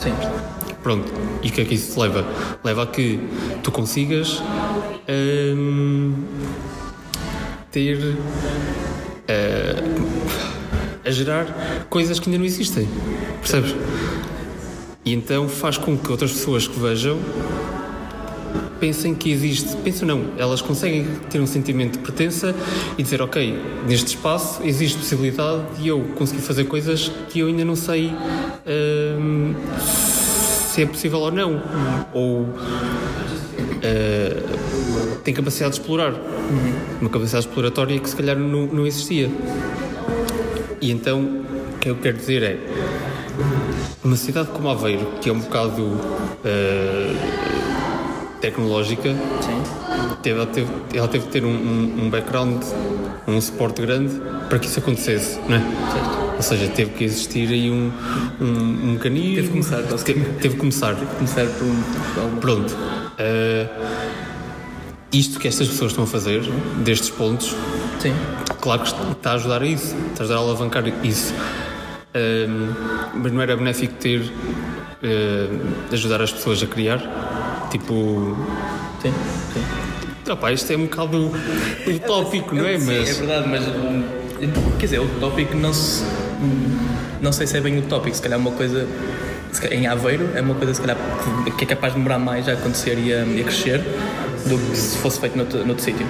Sim. 0.00 0.12
Pronto, 0.82 1.12
e 1.42 1.48
o 1.48 1.52
que 1.52 1.60
é 1.60 1.64
que 1.64 1.74
isso 1.74 1.92
te 1.92 2.00
leva? 2.00 2.24
Leva 2.64 2.84
a 2.84 2.86
que 2.86 3.20
tu 3.62 3.70
consigas 3.70 4.42
hum, 5.56 6.14
ter. 7.70 7.98
uh, 7.98 8.16
a 11.04 11.10
gerar 11.10 11.46
coisas 11.88 12.18
que 12.18 12.28
ainda 12.28 12.38
não 12.38 12.44
existem. 12.44 12.88
Percebes? 13.40 13.74
E 15.04 15.14
então 15.14 15.48
faz 15.48 15.78
com 15.78 15.96
que 15.96 16.10
outras 16.10 16.32
pessoas 16.32 16.68
que 16.68 16.78
vejam 16.78 17.18
pensem 18.80 19.14
que 19.14 19.30
existe. 19.30 19.76
Pensam 19.76 20.08
não, 20.08 20.24
elas 20.38 20.62
conseguem 20.62 21.06
ter 21.28 21.40
um 21.40 21.46
sentimento 21.46 21.98
de 21.98 21.98
pertença 21.98 22.54
e 22.96 23.02
dizer, 23.02 23.20
ok, 23.22 23.56
neste 23.86 24.16
espaço 24.16 24.62
existe 24.64 24.98
possibilidade 24.98 25.62
de 25.78 25.88
eu 25.88 26.00
conseguir 26.16 26.42
fazer 26.42 26.64
coisas 26.64 27.10
que 27.28 27.40
eu 27.40 27.48
ainda 27.48 27.64
não 27.64 27.76
sei 27.76 28.12
hum, 29.18 29.54
se 30.72 30.82
é 30.82 30.86
possível 30.86 31.20
ou 31.20 31.30
não. 31.30 31.62
Ou 32.12 32.40
uh, 33.80 35.18
tem 35.22 35.34
capacidade 35.34 35.74
de 35.74 35.80
explorar. 35.80 36.14
Uma 37.00 37.10
capacidade 37.10 37.46
exploratória 37.46 37.98
que 37.98 38.08
se 38.08 38.16
calhar 38.16 38.36
não, 38.36 38.66
não 38.66 38.86
existia. 38.86 39.30
E 40.80 40.90
então, 40.90 41.44
o 41.74 41.78
que 41.78 41.90
eu 41.90 41.96
quero 41.96 42.16
dizer 42.16 42.42
é, 42.42 42.58
uma 44.02 44.16
cidade 44.16 44.48
como 44.48 44.70
Aveiro, 44.70 45.06
que 45.20 45.28
é 45.28 45.32
um 45.32 45.40
bocado 45.40 45.82
uh, 45.82 47.59
tecnológica, 48.40 49.14
Sim. 49.40 49.62
teve, 50.22 50.38
ela, 50.38 50.46
teve, 50.46 50.70
ela 50.94 51.08
teve 51.08 51.26
que 51.26 51.32
ter 51.32 51.44
um, 51.44 51.50
um, 51.50 52.04
um 52.04 52.10
background, 52.10 52.62
um 53.26 53.40
suporte 53.40 53.82
grande 53.82 54.20
para 54.48 54.58
que 54.58 54.66
isso 54.66 54.78
acontecesse, 54.78 55.38
não 55.48 55.56
é? 55.56 55.60
Certo. 55.60 56.20
Ou 56.36 56.42
seja, 56.42 56.68
teve 56.68 56.90
que 56.92 57.04
existir 57.04 57.48
aí 57.48 57.70
um, 57.70 57.92
um, 58.40 58.46
um 58.46 58.92
mecanismo. 58.92 59.34
Teve 59.34 59.46
que 59.48 59.52
começar, 59.52 59.82
Teve, 60.04 60.24
teve 60.40 60.54
que 60.54 60.60
começar. 60.60 60.94
Começar 60.94 61.46
por, 61.46 61.64
um, 61.64 61.82
por 62.14 62.22
alguma 62.22 62.40
Pronto. 62.40 62.72
Uh, 62.72 63.68
isto 65.12 65.38
que 65.38 65.48
estas 65.48 65.68
pessoas 65.68 65.92
estão 65.92 66.04
a 66.04 66.06
fazer, 66.06 66.40
destes 66.84 67.10
pontos, 67.10 67.54
Sim. 67.98 68.14
claro 68.60 68.82
que 68.82 68.88
está 68.88 69.32
a 69.32 69.34
ajudar 69.34 69.60
a 69.60 69.66
isso, 69.66 69.94
está 70.12 70.22
a 70.22 70.24
ajudar 70.24 70.36
a 70.36 70.38
alavancar 70.38 70.84
isso. 71.04 71.34
Um, 72.14 72.72
mas 73.14 73.32
não 73.32 73.42
era 73.42 73.56
benéfico 73.56 73.94
ter 73.94 74.20
uh, 74.20 75.92
ajudar 75.92 76.22
as 76.22 76.32
pessoas 76.32 76.62
a 76.62 76.66
criar? 76.66 76.98
Tipo, 77.70 78.36
Sim. 79.02 79.12
Sim. 79.54 79.62
isto 80.52 80.72
é 80.72 80.76
um 80.76 80.82
bocado 80.86 81.30
utópico, 81.86 82.54
não 82.54 82.66
é? 82.66 82.78
Sim, 82.78 82.86
Mas 82.86 83.08
é 83.10 83.12
verdade, 83.14 83.48
mas 83.48 83.66
hum, 83.68 84.02
quer 84.78 84.86
dizer, 84.86 84.98
o 85.00 85.08
tópico 85.20 85.56
não 85.56 85.72
se. 85.72 86.02
hum, 86.42 86.78
Não 87.20 87.32
sei 87.32 87.46
se 87.46 87.56
é 87.56 87.60
bem 87.60 87.78
o 87.78 87.82
tópico, 87.82 88.14
se 88.16 88.22
calhar 88.22 88.38
uma 88.38 88.50
coisa. 88.52 88.86
Em 89.70 89.86
Aveiro 89.86 90.30
é 90.34 90.40
uma 90.40 90.54
coisa 90.54 90.72
se 90.74 90.80
calhar, 90.80 90.96
que- 91.56 91.64
é 91.64 91.66
capaz 91.66 91.92
de 91.92 91.98
demorar 91.98 92.18
mais 92.20 92.48
a 92.48 92.52
acontecer 92.52 92.96
e 92.98 93.12
a, 93.12 93.24
e 93.24 93.40
a 93.40 93.44
crescer 93.44 93.78
do 94.46 94.56
que 94.58 94.76
se 94.76 94.96
fosse 94.98 95.18
feito 95.20 95.36
noutro, 95.36 95.64
noutro 95.66 95.84
sítio. 95.84 96.06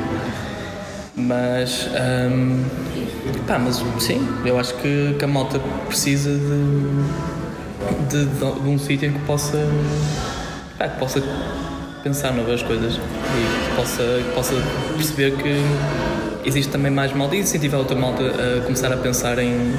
Mas. 1.16 1.88
hum, 2.30 2.62
pá, 3.46 3.58
mas 3.58 3.82
sim, 3.98 4.26
eu 4.44 4.58
acho 4.58 4.74
que, 4.74 5.14
que 5.18 5.24
a 5.24 5.28
malta 5.28 5.58
precisa 5.88 6.30
de, 6.30 8.06
de, 8.08 8.24
de, 8.26 8.60
de 8.60 8.68
um 8.68 8.78
sítio 8.78 9.08
em 9.08 9.12
que 9.12 9.18
possa. 9.20 9.58
Pá, 10.80 10.88
que 10.88 10.98
possa 10.98 11.22
pensar 12.02 12.32
novas 12.32 12.62
coisas 12.62 12.94
e 12.94 13.68
que 13.68 13.76
possa, 13.76 14.02
que 14.02 14.34
possa 14.34 14.54
perceber 14.96 15.32
que 15.36 15.62
existe 16.48 16.72
também 16.72 16.90
mais 16.90 17.12
malta 17.12 17.36
e 17.36 17.40
incentivar 17.40 17.78
outra 17.80 17.94
malta 17.94 18.22
a 18.24 18.62
começar 18.62 18.90
a 18.90 18.96
pensar 18.96 19.38
em 19.38 19.74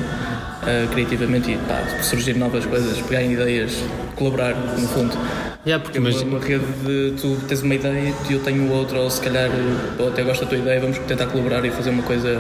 ah, 0.62 0.88
criativamente 0.91 1.51
e 1.51 1.58
pá, 1.58 1.81
surgir 2.03 2.36
novas 2.36 2.65
coisas, 2.67 3.01
pegar 3.01 3.24
em 3.24 3.34
ideias, 3.34 3.84
colaborar 4.15 4.53
no 4.53 4.88
fundo. 4.88 5.17
yeah, 5.65 5.84
porque 5.84 5.98
Uma, 5.98 6.12
imagina, 6.12 6.37
uma 6.37 6.40
rede 6.40 6.66
de 6.85 7.14
tu 7.20 7.35
tens 7.48 7.64
uma 7.64 7.74
ideia 7.74 8.14
e 8.29 8.33
eu 8.33 8.40
tenho 8.40 8.72
outra, 8.72 9.00
ou 9.00 9.09
se 9.09 9.20
calhar 9.22 9.50
eu 9.98 10.07
até 10.07 10.22
gosto 10.22 10.42
da 10.42 10.50
tua 10.50 10.59
ideia, 10.59 10.79
vamos 10.79 11.00
tentar 11.00 11.25
colaborar 11.25 11.66
e 11.66 11.72
fazer 11.72 11.90
uma 11.90 12.03
coisa. 12.03 12.37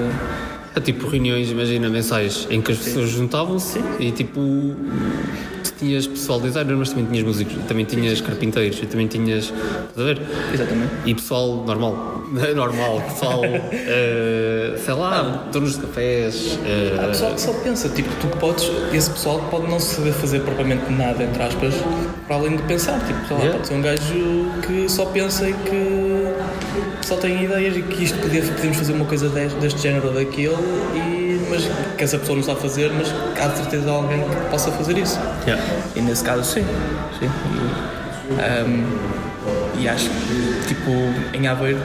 há 0.75 0.79
tipo 0.79 1.07
reuniões, 1.07 1.49
imagina, 1.49 1.89
mensais 1.89 2.47
em 2.51 2.61
que 2.61 2.71
as 2.71 2.77
pessoas 2.77 3.09
juntavam-se 3.09 3.79
e 3.99 4.11
tipo 4.11 4.39
tinhas 5.81 6.05
pessoal 6.07 6.39
designer, 6.39 6.75
mas 6.77 6.89
também 6.89 7.05
tinhas 7.05 7.23
músicos, 7.25 7.55
também 7.67 7.85
tinhas 7.85 8.21
carpinteiros, 8.21 8.79
e 8.81 8.85
também 8.85 9.07
tinhas. 9.07 9.45
Estás 9.45 9.97
a 9.97 10.03
ver? 10.03 10.21
Exatamente. 10.53 10.91
E 11.05 11.15
pessoal 11.15 11.63
normal, 11.65 12.23
normal, 12.55 13.01
pessoal, 13.01 13.41
eh, 13.43 14.73
sei 14.77 14.93
lá, 14.93 15.47
donos 15.51 15.73
de 15.75 15.81
cafés. 15.81 16.59
eh, 16.65 16.97
Há 17.03 17.07
pessoal 17.07 17.33
que 17.33 17.41
só 17.41 17.53
pensa, 17.53 17.89
tipo, 17.89 18.09
tu 18.21 18.27
podes, 18.37 18.71
esse 18.93 19.09
pessoal 19.09 19.39
pode 19.49 19.67
não 19.69 19.79
saber 19.79 20.11
fazer 20.13 20.41
propriamente 20.41 20.91
nada, 20.91 21.23
entre 21.23 21.41
aspas, 21.43 21.73
para 22.27 22.35
além 22.35 22.55
de 22.57 22.63
pensar, 22.63 22.99
tipo, 23.05 23.19
sei 23.27 23.35
lá, 23.37 23.41
Yeah. 23.41 23.55
pode 23.57 23.67
ser 23.67 23.73
um 23.73 23.81
gajo 23.81 24.51
que 24.67 24.87
só 24.89 25.05
pensa 25.05 25.49
e 25.49 25.53
que 25.53 27.05
só 27.07 27.15
tem 27.17 27.43
ideias 27.43 27.75
e 27.75 27.81
que 27.81 28.03
isto 28.03 28.17
podemos 28.19 28.77
fazer 28.77 28.93
uma 28.93 29.05
coisa 29.05 29.27
deste, 29.29 29.57
deste 29.59 29.81
género 29.81 30.09
ou 30.09 30.13
daquele, 30.13 30.55
e, 30.95 31.20
mas 31.51 31.69
que 31.97 32.03
essa 32.03 32.17
pessoa 32.17 32.37
não 32.37 32.43
sabe 32.43 32.61
fazer, 32.61 32.91
mas 32.91 33.13
há 33.39 33.47
de 33.47 33.57
certeza 33.57 33.91
alguém 33.91 34.21
que 34.21 34.35
possa 34.49 34.71
fazer 34.71 34.97
isso. 34.97 35.19
yeah. 35.45 35.61
E 35.95 36.01
nesse 36.01 36.23
caso, 36.23 36.43
sim. 36.43 36.65
sim. 37.19 37.29
E, 37.29 38.41
ahm, 38.41 38.85
e 39.79 39.87
acho 39.89 40.09
que, 40.09 40.67
tipo, 40.67 40.89
em 41.33 41.47
Aveiro. 41.47 41.79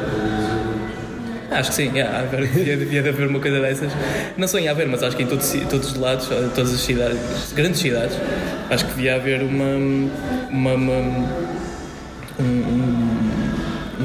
Acho 1.50 1.70
que 1.70 1.76
sim, 1.76 1.90
yeah, 1.94 2.20
Aveiro 2.20 2.46
devia, 2.52 2.76
devia 2.76 3.02
de 3.02 3.08
haver 3.08 3.28
uma 3.28 3.40
coisa 3.40 3.60
dessas. 3.60 3.90
Não 4.36 4.46
só 4.48 4.58
em 4.58 4.68
Aveiro, 4.68 4.90
mas 4.90 5.02
acho 5.02 5.16
que 5.16 5.22
em 5.22 5.26
todos, 5.26 5.50
todos 5.70 5.92
os 5.92 5.96
lados, 5.96 6.26
em 6.30 6.48
todas 6.50 6.72
as 6.74 6.80
cidades, 6.80 7.18
grandes 7.54 7.80
cidades, 7.80 8.16
acho 8.70 8.84
que 8.86 8.94
devia 8.94 9.16
haver 9.16 9.42
uma. 9.42 9.64
uma, 10.50 10.74
uma- 10.74 11.46
um, 12.38 12.44
um- 12.44 12.95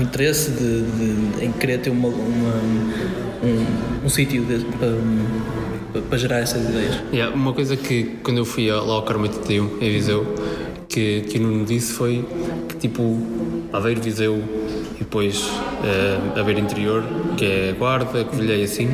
um 0.02 0.04
interesse 0.04 0.52
de, 0.52 0.82
de- 0.82 1.46
em 1.46 1.52
querer 1.52 1.80
ter 1.80 1.90
uma, 1.92 2.08
uma- 2.08 2.62
um, 3.44 4.06
um 4.06 4.10
sítio 4.10 4.44
para, 5.94 6.02
para 6.02 6.18
gerar 6.18 6.40
essas 6.40 6.68
ideias. 6.70 6.96
Yeah, 7.14 7.36
uma 7.36 7.54
coisa 7.54 7.76
que 7.78 8.16
quando 8.24 8.38
eu 8.40 8.46
fui 8.46 8.70
lá 8.72 8.78
ao 8.94 9.04
Carmo 9.04 9.24
81 9.24 9.78
em 9.82 9.92
Viseu 9.92 10.36
que, 10.88 11.22
que 11.22 11.38
o 11.38 11.42
Nuno 11.42 11.66
disse 11.66 11.94
foi 11.94 12.26
que 12.70 12.76
tipo 12.78 13.20
Aveiro, 13.72 14.02
Viseu 14.02 14.42
e 14.96 15.00
depois 15.00 15.50
eh, 15.84 16.40
Aveiro 16.40 16.60
Interior, 16.60 17.04
que 17.38 17.46
é 17.46 17.76
Guarda, 17.78 18.24
Covilhã 18.26 18.56
e 18.56 18.64
assim 18.64 18.90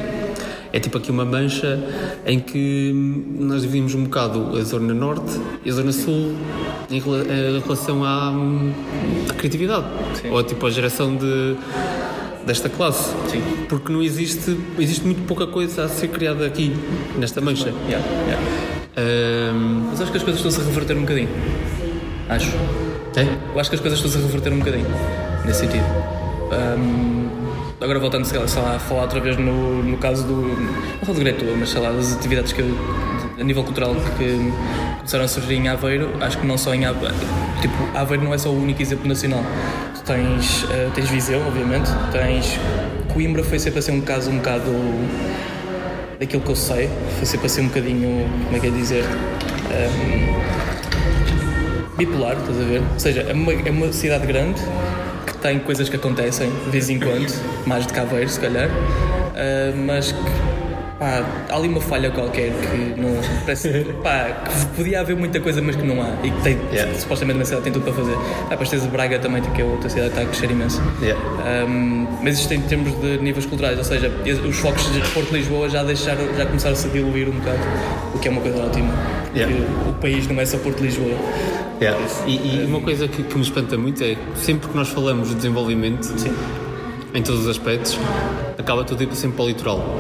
é 0.77 0.79
tipo 0.79 0.97
aqui 0.99 1.09
uma 1.09 1.25
mancha 1.25 1.79
em 2.25 2.39
que 2.39 2.91
nós 3.39 3.61
dividimos 3.63 3.95
um 3.95 4.03
bocado 4.03 4.55
a 4.57 4.61
zona 4.61 4.93
norte 4.93 5.39
e 5.65 5.69
a 5.69 5.73
zona 5.73 5.91
sul 5.91 6.35
em 6.89 6.99
rela- 6.99 7.23
em 7.23 7.59
relação 7.59 8.03
à, 8.05 8.31
à 9.29 9.33
criatividade 9.33 9.87
Sim. 10.21 10.29
ou 10.29 10.43
tipo 10.43 10.65
a 10.65 10.69
geração 10.69 11.15
de 11.15 11.55
desta 12.45 12.69
classe 12.69 13.11
Sim. 13.29 13.41
porque 13.67 13.91
não 13.91 14.01
existe 14.03 14.55
existe 14.77 15.03
muito 15.03 15.23
pouca 15.27 15.47
coisa 15.47 15.83
a 15.85 15.89
ser 15.89 16.09
criada 16.09 16.45
aqui 16.45 16.71
nesta 17.17 17.41
mancha 17.41 17.73
Yeah, 17.89 18.05
yeah. 18.27 18.41
Ahm, 18.97 19.87
Mas 19.89 20.01
acho 20.01 20.11
que 20.11 20.17
as 20.17 20.23
coisas 20.23 20.39
estão-se 20.39 20.61
a 20.61 20.63
reverter 20.63 20.95
um 20.97 21.01
bocadinho. 21.01 21.29
Acho. 22.29 22.51
é? 23.15 23.23
Eu 23.53 23.59
acho 23.59 23.69
que 23.69 23.75
as 23.75 23.81
coisas 23.81 23.99
estão-se 23.99 24.17
a 24.17 24.21
reverter 24.21 24.51
um 24.53 24.59
bocadinho. 24.59 24.87
Nesse 25.45 25.59
sentido. 25.61 25.83
Ahm, 26.51 27.26
agora 27.79 27.99
voltando, 27.99 28.25
sei 28.25 28.39
lá, 28.39 28.47
sei 28.47 28.61
lá, 28.61 28.75
a 28.75 28.79
falar 28.79 29.03
outra 29.03 29.19
vez 29.19 29.37
no, 29.37 29.83
no 29.83 29.97
caso 29.97 30.23
do. 30.23 30.35
Não 31.05 31.13
do 31.13 31.19
Great 31.19 31.39
Tour, 31.39 31.55
mas 31.57 31.69
sei 31.69 31.81
lá, 31.81 31.91
das 31.91 32.15
atividades 32.15 32.51
que 32.51 32.61
eu, 32.61 32.67
a 33.39 33.43
nível 33.43 33.63
cultural 33.63 33.95
que 34.17 34.51
começaram 34.97 35.25
a 35.25 35.27
surgir 35.27 35.55
em 35.55 35.67
Aveiro. 35.67 36.11
Acho 36.21 36.37
que 36.37 36.45
não 36.45 36.57
só 36.57 36.73
em 36.73 36.85
Aveiro. 36.85 37.15
Tipo, 37.61 37.97
Aveiro 37.97 38.23
não 38.23 38.33
é 38.33 38.37
só 38.37 38.49
o 38.49 38.61
único 38.61 38.81
exemplo 38.81 39.07
nacional. 39.07 39.43
Tu 39.95 40.03
tens, 40.03 40.65
eh, 40.71 40.89
tens 40.93 41.09
Viseu, 41.09 41.41
obviamente. 41.45 41.89
Tens. 42.11 42.59
Coimbra 43.13 43.43
foi 43.43 43.59
sempre 43.59 43.79
a 43.79 43.81
ser 43.81 43.91
um 43.91 44.01
caso 44.01 44.29
um 44.29 44.37
bocado 44.37 44.71
daquilo 46.19 46.41
que 46.41 46.49
eu 46.49 46.55
sei, 46.55 46.89
foi 47.17 47.25
sempre 47.25 47.45
assim 47.45 47.61
um 47.61 47.67
bocadinho, 47.67 48.27
como 48.45 48.57
é 48.57 48.59
que 48.59 48.67
é 48.67 48.71
dizer, 48.71 49.03
um, 49.71 50.33
bipolar, 51.95 52.35
estás 52.37 52.59
a 52.59 52.63
ver? 52.63 52.81
Ou 52.81 52.99
seja, 52.99 53.21
é 53.21 53.33
uma, 53.33 53.53
é 53.53 53.69
uma 53.69 53.93
cidade 53.93 54.25
grande 54.25 54.59
tem 55.47 55.59
coisas 55.59 55.87
que 55.87 55.95
acontecem 55.95 56.49
de 56.65 56.69
vez 56.69 56.89
em 56.89 56.99
quando, 56.99 57.33
mais 57.65 57.87
de 57.87 57.93
Caveiro 57.93 58.27
se 58.29 58.37
calhar, 58.37 58.69
ah, 58.69 59.73
mas 59.77 60.11
que 60.11 60.19
pá, 60.99 61.23
há 61.49 61.55
ali 61.55 61.69
uma 61.69 61.79
falha 61.79 62.11
qualquer 62.11 62.51
que 62.51 62.99
não 62.99 63.15
parece 63.45 63.85
pá, 64.03 64.43
que 64.43 64.65
podia 64.75 64.99
haver 64.99 65.15
muita 65.15 65.39
coisa 65.39 65.61
mas 65.61 65.77
que 65.77 65.83
não 65.83 66.01
há 66.01 66.09
e 66.21 66.31
que 66.31 66.41
tem, 66.41 66.57
Yeah. 66.69 66.93
supostamente 66.99 67.39
uma 67.39 67.45
cidade 67.45 67.63
tem 67.63 67.71
tudo 67.71 67.83
para 67.85 67.93
fazer. 67.93 68.15
Há 68.47 68.49
depois 68.49 68.69
tens 68.69 68.83
a 68.83 68.87
Braga 68.87 69.19
também, 69.19 69.41
que 69.41 69.61
é 69.61 69.63
outra 69.63 69.89
cidade 69.89 70.09
que 70.09 70.19
está 70.19 70.21
a 70.23 70.31
crescer 70.31 70.51
imenso. 70.51 70.81
Yeah. 71.01 71.65
Um, 71.65 72.07
mas 72.21 72.39
isto 72.39 72.53
em 72.53 72.61
termos 72.61 72.91
de 72.99 73.17
níveis 73.19 73.45
culturais, 73.45 73.77
ou 73.77 73.85
seja, 73.85 74.11
os 74.45 74.57
focos 74.57 74.91
de 74.91 74.99
Porto 75.11 75.29
de 75.29 75.37
Lisboa 75.37 75.69
já 75.69 75.81
deixaram, 75.81 76.25
já 76.35 76.45
começaram 76.45 76.73
a 76.73 76.77
se 76.77 76.89
diluir 76.89 77.29
um 77.29 77.39
bocado, 77.39 77.59
o 78.13 78.19
que 78.19 78.27
é 78.27 78.31
uma 78.31 78.41
coisa 78.41 78.65
ótima. 78.65 78.93
Yeah. 79.33 79.55
O 79.87 79.93
país 79.93 80.27
não 80.27 80.41
é 80.41 80.45
só 80.45 80.57
Porto 80.57 80.79
de 80.79 80.83
Lisboa. 81.79 82.27
E, 82.27 82.61
e 82.61 82.65
uma 82.65 82.81
coisa 82.81 83.07
que, 83.07 83.23
que 83.23 83.35
me 83.35 83.43
espanta 83.43 83.77
muito 83.77 84.03
é 84.03 84.15
que 84.15 84.39
sempre 84.39 84.69
que 84.69 84.75
nós 84.75 84.89
falamos 84.89 85.29
de 85.29 85.35
desenvolvimento, 85.35 86.03
Sim. 86.03 86.33
em 87.13 87.21
todos 87.21 87.41
os 87.41 87.47
aspectos, 87.47 87.97
acaba 88.57 88.83
tudo 88.83 89.03
ir 89.03 89.15
sempre 89.15 89.37
para 89.37 89.45
o 89.45 89.47
litoral. 89.47 89.99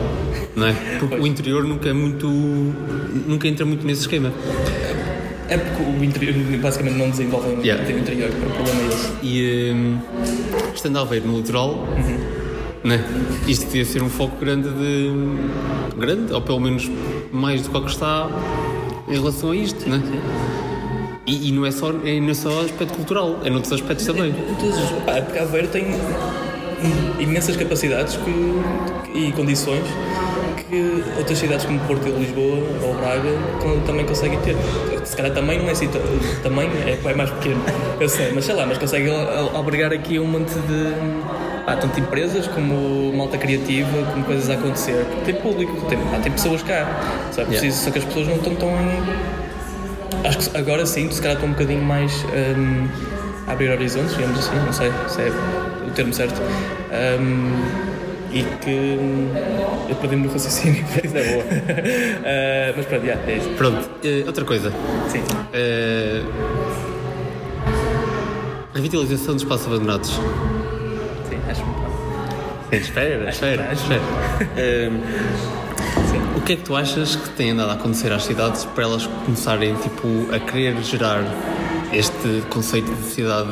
Não 0.55 0.67
é? 0.67 0.73
Porque 0.99 1.15
o 1.15 1.27
interior 1.27 1.63
nunca 1.63 1.89
é 1.89 1.93
muito. 1.93 2.27
nunca 2.27 3.47
entra 3.47 3.65
muito 3.65 3.85
nesse 3.85 4.01
esquema. 4.01 4.31
É 5.49 5.57
porque 5.57 5.83
o 5.83 6.03
interior 6.03 6.33
basicamente 6.59 6.97
não 6.97 7.09
desenvolve 7.09 7.47
muito 7.47 7.65
Yeah. 7.65 7.87
o 7.87 7.99
interior, 7.99 8.29
o 8.29 8.53
problema 8.53 8.81
é 8.81 8.87
esse. 8.87 9.11
E 9.23 9.71
hum, 9.71 9.99
estando 10.75 10.99
a 10.99 11.05
ver 11.05 11.21
no 11.21 11.37
litoral, 11.37 11.87
né? 12.83 13.03
isto 13.47 13.65
devia 13.65 13.85
ser 13.85 14.01
um 14.01 14.09
foco 14.09 14.35
grande 14.37 14.69
de. 14.69 15.11
grande, 15.97 16.33
ou 16.33 16.41
pelo 16.41 16.59
menos 16.59 16.89
mais 17.31 17.61
do 17.61 17.69
que 17.69 17.77
o 17.77 17.81
que 17.81 17.91
está 17.91 18.29
em 19.07 19.13
relação 19.13 19.51
a 19.51 19.55
isto, 19.55 19.89
né? 19.89 20.01
E, 21.27 21.49
e 21.49 21.51
não, 21.51 21.65
é 21.65 21.71
só, 21.71 21.91
não 21.91 22.29
é 22.29 22.33
só 22.33 22.61
aspecto 22.61 22.93
cultural, 22.95 23.39
é 23.43 23.49
noutros 23.49 23.73
aspectos 23.73 24.05
também. 24.05 24.33
Pá, 25.05 25.21
porque 25.21 25.37
Aveiro 25.39 25.67
tem 25.67 25.85
imensas 27.19 27.57
capacidades 27.57 28.15
que- 28.17 29.17
e 29.17 29.31
condições 29.33 29.83
que 30.69 31.03
outras 31.17 31.37
cidades 31.37 31.65
como 31.65 31.79
Porto 31.81 32.07
e 32.07 32.11
Lisboa 32.11 32.59
ou 32.83 32.93
Braga 32.95 33.29
também 33.85 34.05
conseguem 34.05 34.39
ter. 34.39 34.55
Se 35.05 35.15
calhar 35.17 35.33
também 35.33 35.59
não 35.59 35.67
é 35.67 35.71
assim, 35.71 35.89
também 36.43 36.69
é, 36.85 36.97
é 37.03 37.13
mais 37.13 37.29
pequeno, 37.31 37.61
eu 37.99 38.07
sei, 38.07 38.31
mas 38.33 38.45
sei 38.45 38.55
lá, 38.55 38.65
mas 38.65 38.77
consegue 38.77 39.09
al- 39.09 39.15
al- 39.49 39.55
albergar 39.57 39.91
aqui 39.91 40.19
um 40.19 40.27
monte 40.27 40.53
de. 40.53 40.93
Pá, 41.65 41.75
tanto 41.75 41.99
empresas 41.99 42.47
como 42.47 43.11
malta 43.17 43.37
criativa, 43.37 43.89
como 44.13 44.23
coisas 44.23 44.49
a 44.49 44.53
acontecer. 44.53 45.05
Tem 45.25 45.35
público, 45.35 45.85
tem, 45.89 45.97
pá, 45.97 46.19
tem 46.23 46.31
pessoas 46.31 46.63
cá. 46.63 46.87
Só, 47.33 47.41
é 47.41 47.45
preciso, 47.45 47.83
só 47.83 47.91
que 47.91 47.99
as 47.99 48.05
pessoas 48.05 48.27
não 48.27 48.35
estão 48.37 48.55
tão 48.55 48.69
Acho 50.27 50.49
que 50.49 50.57
agora 50.57 50.85
sim, 50.85 51.09
se 51.09 51.21
calhar 51.21 51.35
estou 51.35 51.47
um 51.47 51.53
bocadinho 51.53 51.81
mais 51.81 52.11
hum, 52.25 52.85
a 53.47 53.53
abrir 53.53 53.71
horizontes, 53.71 54.13
digamos 54.13 54.37
assim, 54.37 54.55
não 54.57 54.73
sei 54.73 54.91
se 55.07 55.21
é 55.21 55.31
o 55.87 55.91
termo 55.91 56.13
certo. 56.13 56.41
Hum, 56.41 57.63
e 58.33 58.43
que 58.61 58.69
hum, 58.99 59.31
eu 59.87 59.95
perdi-me 59.95 60.27
no 60.27 60.33
raciocínio, 60.33 60.83
mas 61.01 61.15
é 61.15 61.31
boa. 61.31 61.43
Ah, 62.25 62.73
mas 62.75 62.85
pronto, 62.85 63.05
yeah, 63.05 63.31
é 63.31 63.37
isso. 63.37 63.49
Pronto, 63.51 63.89
eh, 64.03 64.23
outra 64.27 64.43
coisa. 64.43 64.69
Sim. 65.07 65.23
Eh, 65.53 66.21
revitalização 68.75 69.33
de 69.33 69.43
espaços 69.43 69.67
abandonados. 69.67 70.09
Sim, 70.09 71.39
acho 71.49 71.63
muito 71.63 71.79
bom. 71.79 72.67
Espera, 72.73 73.29
espera, 73.29 73.71
espera. 73.71 74.01
O 76.35 76.41
que 76.41 76.53
é 76.53 76.55
que 76.55 76.63
tu 76.63 76.75
achas 76.75 77.15
que 77.15 77.29
tem 77.29 77.51
andado 77.51 77.71
a 77.71 77.73
acontecer 77.73 78.11
às 78.11 78.23
cidades 78.23 78.63
para 78.65 78.83
elas 78.83 79.05
começarem 79.25 79.75
tipo, 79.75 80.07
a 80.33 80.39
querer 80.39 80.81
gerar 80.83 81.23
este 81.91 82.43
conceito 82.49 82.93
de 82.93 83.03
cidade 83.03 83.49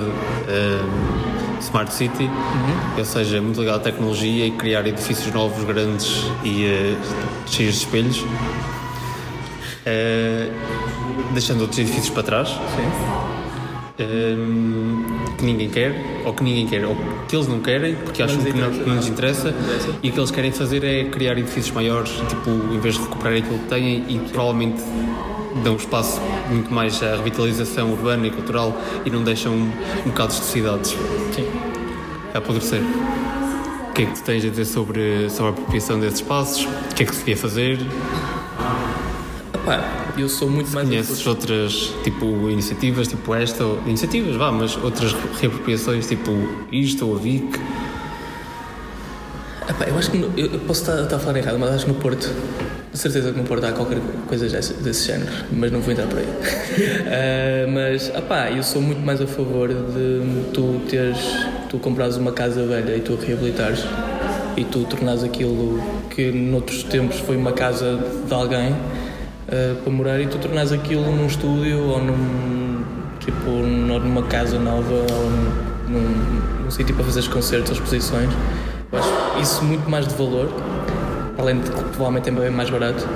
ehm, 0.47 1.59
Smart 1.61 1.93
City, 1.93 2.29
ou 2.97 3.05
seja, 3.05 3.41
muito 3.41 3.59
ligado 3.59 3.77
à 3.77 3.79
tecnologia 3.79 4.45
e 4.45 4.51
criar 4.51 4.85
edifícios 4.87 5.33
novos, 5.33 5.63
grandes 5.63 6.25
e 6.43 6.65
eh, 6.65 6.95
cheios 7.47 7.75
de 7.75 7.79
espelhos, 7.85 8.23
Eh, 9.87 10.49
deixando 11.33 11.61
outros 11.61 11.77
edifícios 11.77 12.09
para 12.09 12.23
trás? 12.23 12.49
Hum, 13.99 15.04
que 15.37 15.45
ninguém 15.45 15.69
quer, 15.69 16.23
ou 16.25 16.33
que 16.33 16.43
ninguém 16.43 16.67
quer, 16.67 16.85
ou 16.85 16.95
que 17.27 17.35
eles 17.35 17.47
não 17.47 17.59
querem, 17.59 17.95
porque 17.95 18.23
acham 18.23 18.41
que 18.43 18.53
não, 18.53 18.71
não 18.71 18.95
lhes 18.95 19.07
interessa, 19.07 19.53
e 20.01 20.09
o 20.09 20.11
que 20.11 20.19
eles 20.19 20.31
querem 20.31 20.51
fazer 20.51 20.83
é 20.83 21.05
criar 21.05 21.37
edifícios 21.37 21.71
maiores, 21.71 22.11
tipo, 22.29 22.49
em 22.49 22.79
vez 22.79 22.95
de 22.95 23.01
recuperar 23.01 23.37
aquilo 23.37 23.59
que 23.59 23.65
têm, 23.65 24.05
e 24.07 24.19
provavelmente 24.31 24.81
dão 25.63 25.75
espaço 25.75 26.19
muito 26.49 26.73
mais 26.73 27.01
à 27.01 27.15
revitalização 27.15 27.91
urbana 27.91 28.27
e 28.27 28.31
cultural 28.31 28.75
e 29.05 29.09
não 29.09 29.23
deixam 29.23 29.71
bocados 30.05 30.39
de 30.39 30.45
cidades 30.45 30.91
Sim. 31.33 31.47
a 32.33 32.37
apodrecer. 32.37 32.81
O 33.89 33.93
que 33.93 34.01
é 34.03 34.05
que 34.07 34.13
tu 34.13 34.23
tens 34.23 34.43
a 34.43 34.49
dizer 34.49 34.65
sobre, 34.65 35.29
sobre 35.29 35.47
a 35.47 35.49
apropriação 35.51 35.99
desses 35.99 36.19
espaços? 36.19 36.65
O 36.65 36.95
que 36.95 37.03
é 37.03 37.05
que 37.05 37.13
se 37.13 37.19
devia 37.19 37.37
fazer? 37.37 37.79
Epá, 39.53 40.04
eu 40.17 40.29
sou 40.29 40.49
muito 40.49 40.71
mais. 40.71 40.87
Conheces 40.87 41.25
outras 41.27 41.93
tipo 42.03 42.25
iniciativas, 42.49 43.07
tipo 43.07 43.33
esta, 43.35 43.63
ou, 43.63 43.79
iniciativas, 43.85 44.35
vá, 44.35 44.51
mas 44.51 44.75
outras 44.77 45.13
reapropriações, 45.39 46.07
tipo 46.07 46.31
isto 46.71 47.07
ou 47.07 47.15
a 47.15 47.19
VIC? 47.19 47.59
Epá, 49.69 49.85
eu 49.85 49.97
acho 49.97 50.11
que. 50.11 50.17
no- 50.17 50.31
eu, 50.37 50.45
eu 50.47 50.59
posso 50.59 50.81
estar, 50.81 51.01
estar 51.03 51.15
a 51.15 51.19
falar 51.19 51.37
errado, 51.37 51.57
mas 51.59 51.71
acho 51.71 51.85
que 51.85 51.91
no 51.91 51.97
Porto. 51.97 52.29
De 52.93 52.99
certeza 52.99 53.31
que 53.33 53.37
no 53.37 53.43
Porto 53.43 53.65
há 53.65 53.73
qualquer 53.73 53.97
coisa 54.25 54.47
desse, 54.47 54.73
desse 54.75 55.07
género, 55.07 55.29
mas 55.51 55.69
não 55.69 55.81
vou 55.81 55.91
entrar 55.91 56.07
por 56.07 56.19
aí. 56.19 56.27
Ah, 57.07 57.67
mas, 57.73 58.07
epá, 58.09 58.49
eu 58.51 58.63
sou 58.63 58.81
muito 58.81 59.01
mais 59.01 59.19
a 59.21 59.27
favor 59.27 59.67
de 59.69 60.51
tu 60.53 60.79
teres. 60.87 61.19
Tu 61.69 61.77
comprares 61.79 62.15
uma 62.15 62.31
casa 62.31 62.65
velha 62.65 62.95
e 62.95 63.01
tu 63.01 63.17
a 63.21 63.25
reabilitares 63.25 63.83
e 64.55 64.63
tu 64.63 64.85
tornares 64.85 65.23
aquilo 65.23 65.81
que 66.09 66.31
noutros 66.31 66.83
tempos 66.83 67.19
foi 67.19 67.35
uma 67.35 67.51
casa 67.51 67.99
de 68.25 68.33
alguém 68.33 68.73
ah, 69.49 69.75
para 69.83 69.91
morar 69.93 70.19
e 70.19 70.27
tu 70.27 70.37
tornares 70.37 70.71
aquilo 70.71 71.03
num 71.11 71.27
estúdio 71.27 71.79
ou 71.89 72.01
num. 72.03 72.83
tipo, 73.19 73.49
num- 73.49 73.99
numa 73.99 74.23
casa 74.23 74.59
nova 74.59 74.93
ou 74.93 75.29
num, 75.29 75.99
num, 75.99 76.63
num 76.65 76.71
sítio 76.71 76.93
para 76.95 77.05
fazer 77.05 77.27
concertos 77.29 77.71
ou 77.71 77.75
exposições. 77.77 78.29
Eu 78.91 78.99
acho 78.99 79.41
isso 79.41 79.63
muito 79.63 79.89
mais 79.89 80.07
de 80.07 80.13
valor, 80.15 80.49
além 81.37 81.59
de 81.59 81.69
que 81.69 81.81
provavelmente 81.83 82.29
é 82.29 82.31
bem 82.31 82.49
mais 82.51 82.69
barato. 82.69 83.07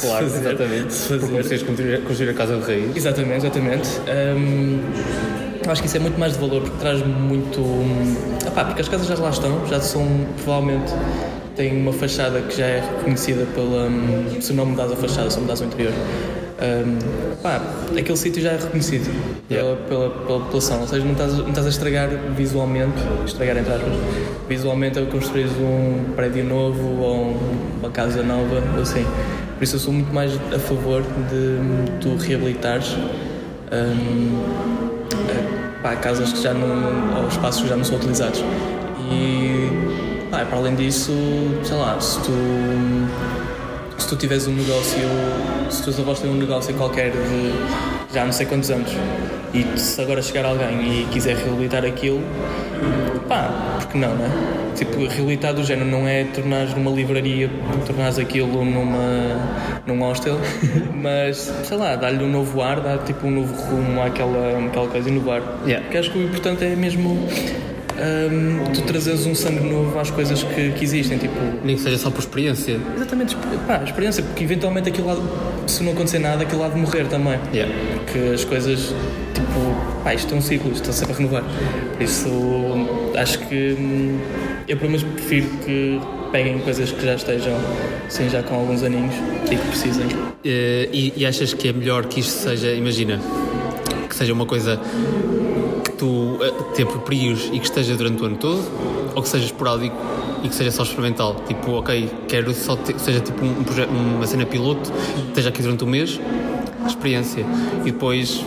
Claro, 0.00 0.28
fazer- 0.28 0.48
exatamente. 0.50 0.94
Porque 1.08 1.26
fazer. 1.26 1.42
vocês 1.42 1.62
construir, 1.64 2.00
construir 2.02 2.30
a 2.30 2.34
casa 2.34 2.56
de 2.58 2.62
raiz. 2.64 2.96
Exatamente, 2.96 3.38
exatamente. 3.38 3.88
Hum, 4.36 4.80
eu 5.64 5.72
acho 5.72 5.80
que 5.82 5.88
isso 5.88 5.96
é 5.96 6.00
muito 6.00 6.16
mais 6.20 6.34
de 6.34 6.38
valor 6.38 6.60
porque 6.60 6.76
traz 6.78 7.04
muito. 7.04 7.60
hum, 7.60 8.14
epá, 8.46 8.64
porque 8.66 8.82
as 8.82 8.88
casas 8.88 9.06
já 9.08 9.16
lá 9.16 9.30
estão, 9.30 9.66
já 9.66 9.80
são 9.80 10.06
provavelmente 10.44 10.92
têm 11.56 11.76
uma 11.80 11.92
fachada 11.92 12.40
que 12.40 12.56
já 12.58 12.66
é 12.66 12.80
reconhecida 12.80 13.46
pela. 13.54 13.86
hum, 13.88 14.40
se 14.40 14.52
não 14.52 14.66
mudares 14.66 14.92
a 14.92 14.96
fachada, 14.96 15.30
só 15.30 15.40
mudares 15.40 15.60
o 15.60 15.64
interior. 15.64 15.92
Hum, 15.92 16.98
pá, 17.42 17.60
aquele 17.98 18.16
sítio 18.16 18.40
já 18.42 18.52
é 18.52 18.56
reconhecido 18.56 19.10
pela, 19.48 19.60
Yeah. 19.60 19.80
pela, 19.88 20.10
pela 20.10 20.40
população, 20.40 20.80
ou 20.80 20.86
seja, 20.88 21.04
não 21.04 21.12
estás, 21.12 21.36
não 21.36 21.48
estás 21.48 21.66
a 21.66 21.68
estragar 21.68 22.08
visualmente, 22.36 22.94
estragar 23.26 23.56
entre 23.56 23.72
aspas, 23.72 23.92
visualmente 24.48 24.98
ao 24.98 25.06
construir 25.06 25.46
um 25.60 26.12
prédio 26.14 26.44
novo 26.44 27.02
ou 27.02 27.36
uma 27.80 27.90
casa 27.90 28.22
nova, 28.22 28.62
ou 28.76 28.82
assim. 28.82 29.04
Por 29.58 29.64
isso 29.64 29.76
eu 29.76 29.80
sou 29.80 29.92
muito 29.92 30.12
mais 30.14 30.32
a 30.54 30.58
favor 30.58 31.02
de 31.02 31.58
tu 32.00 32.16
reabilitares 32.16 32.96
hum, 33.72 34.40
eh, 35.28 35.80
pá, 35.82 35.96
casas 35.96 36.32
que 36.32 36.42
já 36.42 36.54
não, 36.54 37.20
ou 37.22 37.28
espaços 37.28 37.62
que 37.62 37.68
já 37.68 37.76
não 37.76 37.84
são 37.84 37.96
utilizados. 37.96 38.42
E 39.10 39.53
pá, 40.34 40.44
para 40.44 40.58
além 40.58 40.74
disso, 40.74 41.12
sei 41.62 41.76
lá, 41.76 42.00
se 42.00 42.18
tu 42.20 42.32
se 43.96 44.08
tu 44.08 44.16
tiveres 44.16 44.48
um 44.48 44.52
negócio, 44.52 45.08
se 45.70 45.82
tu 45.84 46.00
avós 46.02 46.18
têm 46.18 46.28
um 46.28 46.34
negócio 46.34 46.74
qualquer 46.74 47.12
de 47.12 48.12
já 48.12 48.24
não 48.24 48.32
sei 48.32 48.44
quantos 48.44 48.68
anos 48.70 48.90
e 49.54 49.78
se 49.78 50.00
agora 50.00 50.20
chegar 50.20 50.44
alguém 50.44 51.02
e 51.02 51.06
quiser 51.06 51.36
reabilitar 51.36 51.84
aquilo, 51.84 52.20
pá, 53.28 53.78
porque 53.78 53.96
não, 53.96 54.14
não 54.16 54.24
é? 54.24 54.30
Tipo, 54.74 55.06
reabilitar 55.06 55.54
do 55.54 55.62
género 55.62 55.88
não 55.88 56.08
é 56.08 56.24
tornares 56.24 56.74
numa 56.74 56.90
livraria, 56.90 57.48
tornares 57.86 58.18
aquilo 58.18 58.64
numa, 58.64 59.40
num 59.86 60.00
hostel, 60.00 60.36
mas 61.00 61.52
sei 61.62 61.76
lá, 61.76 61.94
dar-lhe 61.94 62.24
um 62.24 62.30
novo 62.30 62.60
ar, 62.60 62.80
dar 62.80 62.98
tipo 62.98 63.28
um 63.28 63.30
novo 63.30 63.54
rumo 63.54 64.02
àquela, 64.02 64.58
àquela 64.66 64.88
coisa, 64.88 65.08
inovar. 65.08 65.40
Yeah. 65.64 65.84
Porque 65.84 65.98
acho 65.98 66.10
que 66.10 66.18
o 66.18 66.22
importante 66.24 66.64
é 66.64 66.74
mesmo 66.74 67.28
hum, 67.98 68.64
tu 68.74 68.82
trazeres 68.82 69.26
um 69.26 69.34
sangue 69.34 69.60
novo 69.68 69.98
às 69.98 70.10
coisas 70.10 70.42
que, 70.42 70.72
que 70.72 70.84
existem, 70.84 71.18
tipo, 71.18 71.34
Nem 71.64 71.76
que 71.76 71.82
seja 71.82 71.98
só 71.98 72.10
por 72.10 72.20
experiência. 72.20 72.78
Exatamente, 72.96 73.36
pá, 73.66 73.82
experiência, 73.84 74.22
porque 74.22 74.44
eventualmente 74.44 74.88
aquilo 74.88 75.14
de- 75.64 75.70
se 75.72 75.82
não 75.82 75.92
acontecer 75.92 76.18
nada, 76.18 76.42
aquilo 76.42 76.62
há 76.64 76.68
de 76.68 76.78
morrer 76.78 77.06
também. 77.06 77.38
Yeah. 77.52 77.72
Porque 78.04 78.18
as 78.34 78.44
coisas, 78.44 78.94
tipo, 79.34 80.02
pá, 80.02 80.14
isto 80.14 80.34
é 80.34 80.36
um 80.36 80.40
ciclo, 80.42 80.70
isto 80.72 80.82
está 80.90 80.92
sempre 80.92 81.14
a 81.14 81.16
renovar. 81.18 81.44
Por 81.96 82.02
isso, 82.02 82.28
acho 83.16 83.38
que 83.40 83.76
hum, 83.78 84.18
eu 84.68 84.76
pelo 84.76 84.90
menos 84.90 85.04
prefiro 85.04 85.46
que 85.64 86.00
peguem 86.32 86.58
coisas 86.60 86.90
que 86.90 87.04
já 87.04 87.14
estejam, 87.14 87.56
assim, 88.06 88.28
já 88.28 88.42
com 88.42 88.56
alguns 88.56 88.82
aninhos 88.82 89.14
e 89.50 89.56
que 89.56 89.68
precisem. 89.68 90.06
Eh, 90.44 90.88
e, 90.92 91.12
e 91.16 91.24
achas 91.26 91.54
que 91.54 91.68
é 91.68 91.72
melhor 91.72 92.06
que 92.06 92.18
isto 92.20 92.30
seja, 92.32 92.72
imagina, 92.72 93.20
que 94.08 94.14
seja 94.16 94.32
uma 94.32 94.44
coisa 94.44 94.80
tu 95.94 96.38
eh, 96.42 96.52
te 96.74 96.82
apropries 96.82 97.50
e 97.52 97.58
que 97.58 97.64
esteja 97.64 97.96
durante 97.96 98.22
o 98.22 98.26
ano 98.26 98.36
todo, 98.36 98.62
ou 99.14 99.22
que 99.22 99.28
seja 99.28 99.46
esporádico 99.46 99.96
e 100.42 100.48
que 100.48 100.54
seja 100.54 100.70
só 100.70 100.82
experimental? 100.82 101.36
Tipo, 101.46 101.72
ok, 101.72 102.10
quero 102.28 102.52
só 102.54 102.76
ter, 102.76 102.98
seja 102.98 103.20
tipo 103.20 103.44
um, 103.44 103.64
projeto, 103.64 103.90
uma 103.90 104.26
cena 104.26 104.46
piloto, 104.46 104.90
que 104.92 105.28
esteja 105.28 105.48
aqui 105.48 105.62
durante 105.62 105.84
um 105.84 105.88
mês, 105.88 106.20
experiência, 106.86 107.44
e 107.84 107.90
depois, 107.90 108.44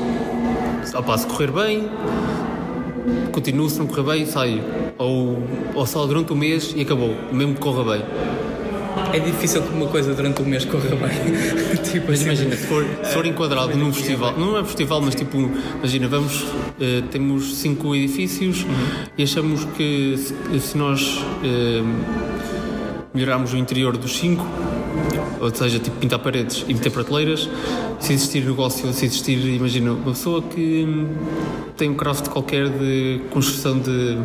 opa, 0.96 1.18
se 1.18 1.28
correr 1.28 1.52
bem, 1.52 1.90
continuo, 3.32 3.70
se 3.70 3.80
não 3.80 3.88
correr 3.88 4.04
bem, 4.04 4.26
saio. 4.26 4.64
Ou, 4.98 5.38
ou 5.76 5.86
só 5.86 6.06
durante 6.06 6.34
um 6.34 6.36
mês 6.36 6.74
e 6.76 6.82
acabou, 6.82 7.16
mesmo 7.32 7.54
que 7.54 7.62
corra 7.62 7.84
bem. 7.84 8.04
É 9.14 9.20
difícil 9.20 9.62
que 9.62 9.74
uma 9.74 9.88
coisa 9.88 10.14
durante 10.14 10.42
um 10.42 10.46
mês 10.46 10.66
corra 10.66 10.90
bem. 10.90 11.78
tipo, 11.84 12.08
Mas 12.08 12.20
assim, 12.20 12.26
imagina, 12.26 12.56
se 12.56 12.68
for, 12.68 12.86
se 13.04 13.14
for 13.14 13.26
enquadrado 13.26 13.76
num 13.78 13.94
festival, 13.94 14.38
não 14.38 14.58
é 14.58 14.64
festival, 14.64 15.02
mas 15.02 15.16
tipo, 15.16 15.38
imagina, 15.78 16.08
vamos, 16.08 16.46
eh, 16.80 17.04
temos 17.12 17.58
cinco 17.58 17.96
edifícios 17.96 18.66
e 19.18 19.24
achamos 19.24 19.66
que 19.76 20.16
se, 20.18 20.60
se 20.60 20.78
nós 20.78 21.24
eh, 21.44 21.82
melhorarmos 23.14 23.54
o 23.54 23.58
interior 23.58 23.98
dos 23.98 24.18
cinco, 24.18 24.46
ou 25.40 25.54
seja, 25.54 25.80
tipo 25.80 25.98
pintar 25.98 26.20
paredes 26.20 26.66
e 26.68 26.74
meter 26.74 26.92
prateleiras, 26.92 27.50
se 28.00 28.14
existir 28.14 28.44
negócio, 28.44 28.92
se 28.94 29.06
existir, 29.06 29.38
imagina, 29.38 29.92
uma 29.92 30.12
pessoa 30.12 30.42
que 30.42 30.86
hum, 30.88 31.08
tem 31.76 31.90
um 31.90 31.96
craft 31.96 32.30
qualquer 32.30 32.70
de 32.70 33.22
construção 33.30 33.80
de 33.80 34.18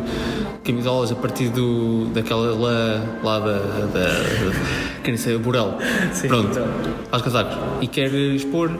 camisolas 0.63 1.11
a 1.11 1.15
partir 1.15 1.49
do, 1.49 2.05
daquela 2.13 2.53
lã 2.55 3.03
lá 3.23 3.39
da, 3.39 3.57
da, 3.59 3.85
da 3.85 5.01
que 5.03 5.11
nem 5.11 5.17
sei, 5.17 5.37
Burel. 5.37 5.77
Sim, 6.13 6.27
Pronto, 6.27 6.49
Burel. 6.49 6.67
faz 7.09 7.21
casacos 7.21 7.57
e 7.81 7.87
quer 7.87 8.13
expor 8.13 8.71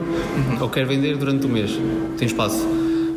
ou 0.60 0.68
quer 0.68 0.86
vender 0.86 1.16
durante 1.16 1.46
o 1.46 1.48
mês, 1.48 1.70
tem 2.18 2.26
espaço. 2.26 2.66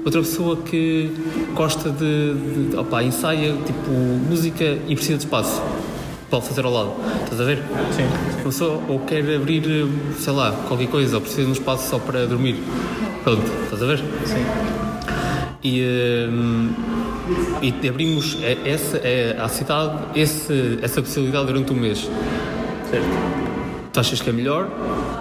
Outra 0.05 0.21
pessoa 0.21 0.55
que 0.57 1.11
gosta 1.53 1.89
de, 1.89 2.69
de 2.69 2.77
opa, 2.77 3.03
ensaia 3.03 3.53
tipo 3.65 3.91
música 4.29 4.77
e 4.87 4.95
precisa 4.95 5.17
de 5.17 5.25
espaço, 5.25 5.61
pode 6.29 6.47
fazer 6.47 6.65
ao 6.65 6.71
lado, 6.71 6.93
estás 7.23 7.41
a 7.41 7.43
ver? 7.43 7.57
Sim. 7.91 8.03
Uma 8.35 8.43
pessoa 8.43 8.81
ou 8.87 8.99
quer 8.99 9.23
abrir, 9.35 9.63
sei 10.17 10.33
lá, 10.33 10.51
qualquer 10.67 10.87
coisa, 10.87 11.15
ou 11.15 11.21
precisa 11.21 11.43
de 11.43 11.49
um 11.49 11.53
espaço 11.53 11.89
só 11.89 11.99
para 11.99 12.25
dormir. 12.25 12.57
Pronto, 13.23 13.43
estás 13.63 13.83
a 13.83 13.85
ver? 13.85 13.99
Sim. 14.25 14.45
E, 15.63 16.27
hum, 16.29 16.69
e 17.61 17.87
abrimos 17.87 18.37
essa, 18.65 18.97
é, 18.97 19.35
à 19.39 19.47
cidade 19.47 19.97
esse, 20.15 20.79
essa 20.81 21.01
possibilidade 21.01 21.47
durante 21.47 21.73
um 21.73 21.75
mês. 21.75 22.09
Certo. 22.89 23.46
Tu 23.97 24.01
achas 24.01 24.21
que 24.21 24.29
é 24.29 24.33
melhor 24.33 24.67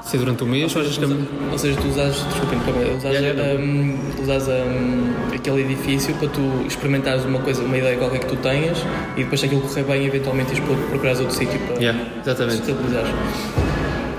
ser 0.04 0.18
durante 0.18 0.44
um 0.44 0.46
mês 0.46 0.76
ou 0.76 0.82
achas 0.82 0.98
que 0.98 1.04
é 1.04 1.06
melhor? 1.06 1.24
Ou 1.50 1.58
seja, 1.58 1.80
tu 1.80 1.88
usas, 1.88 2.14
interromper, 2.18 2.94
usas, 2.94 3.04
Yeah, 3.10 3.28
yeah, 3.28 3.58
hum, 3.58 3.98
usas 4.22 4.48
hum, 4.48 5.14
aquele 5.34 5.62
edifício 5.62 6.14
para 6.16 6.28
tu 6.28 6.42
experimentares 6.66 7.24
uma 7.24 7.38
coisa, 7.38 7.62
uma 7.62 7.78
ideia 7.78 7.96
qualquer 7.96 8.18
que 8.18 8.26
tu 8.26 8.36
tenhas 8.36 8.76
e 9.16 9.22
depois 9.22 9.40
se 9.40 9.46
aquilo 9.46 9.62
correr 9.62 9.82
bem, 9.84 10.04
eventualmente 10.04 10.52
ires 10.52 10.62
pro- 10.62 10.76
procurares 10.90 11.20
outro 11.20 11.34
sítio 11.34 11.58
para 11.60 11.76
Yeah, 11.76 11.98
exatamente. 12.20 12.60
estabilizares. 12.60 13.10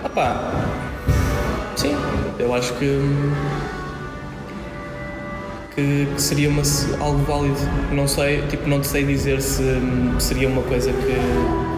Ah 0.04 0.10
pá, 0.10 0.52
sim, 1.76 1.96
eu 2.40 2.52
acho 2.56 2.74
que, 2.80 3.00
que, 5.76 6.08
seria 6.18 6.50
uma, 6.50 6.64
algo 7.00 7.24
válido. 7.26 7.60
Não 7.92 8.08
sei, 8.08 8.42
tipo, 8.50 8.68
não 8.68 8.82
te 8.82 8.88
sei 8.88 9.06
dizer 9.06 9.40
se 9.40 9.62
seria 10.18 10.48
uma 10.50 10.64
coisa 10.64 10.92
que 10.92 11.77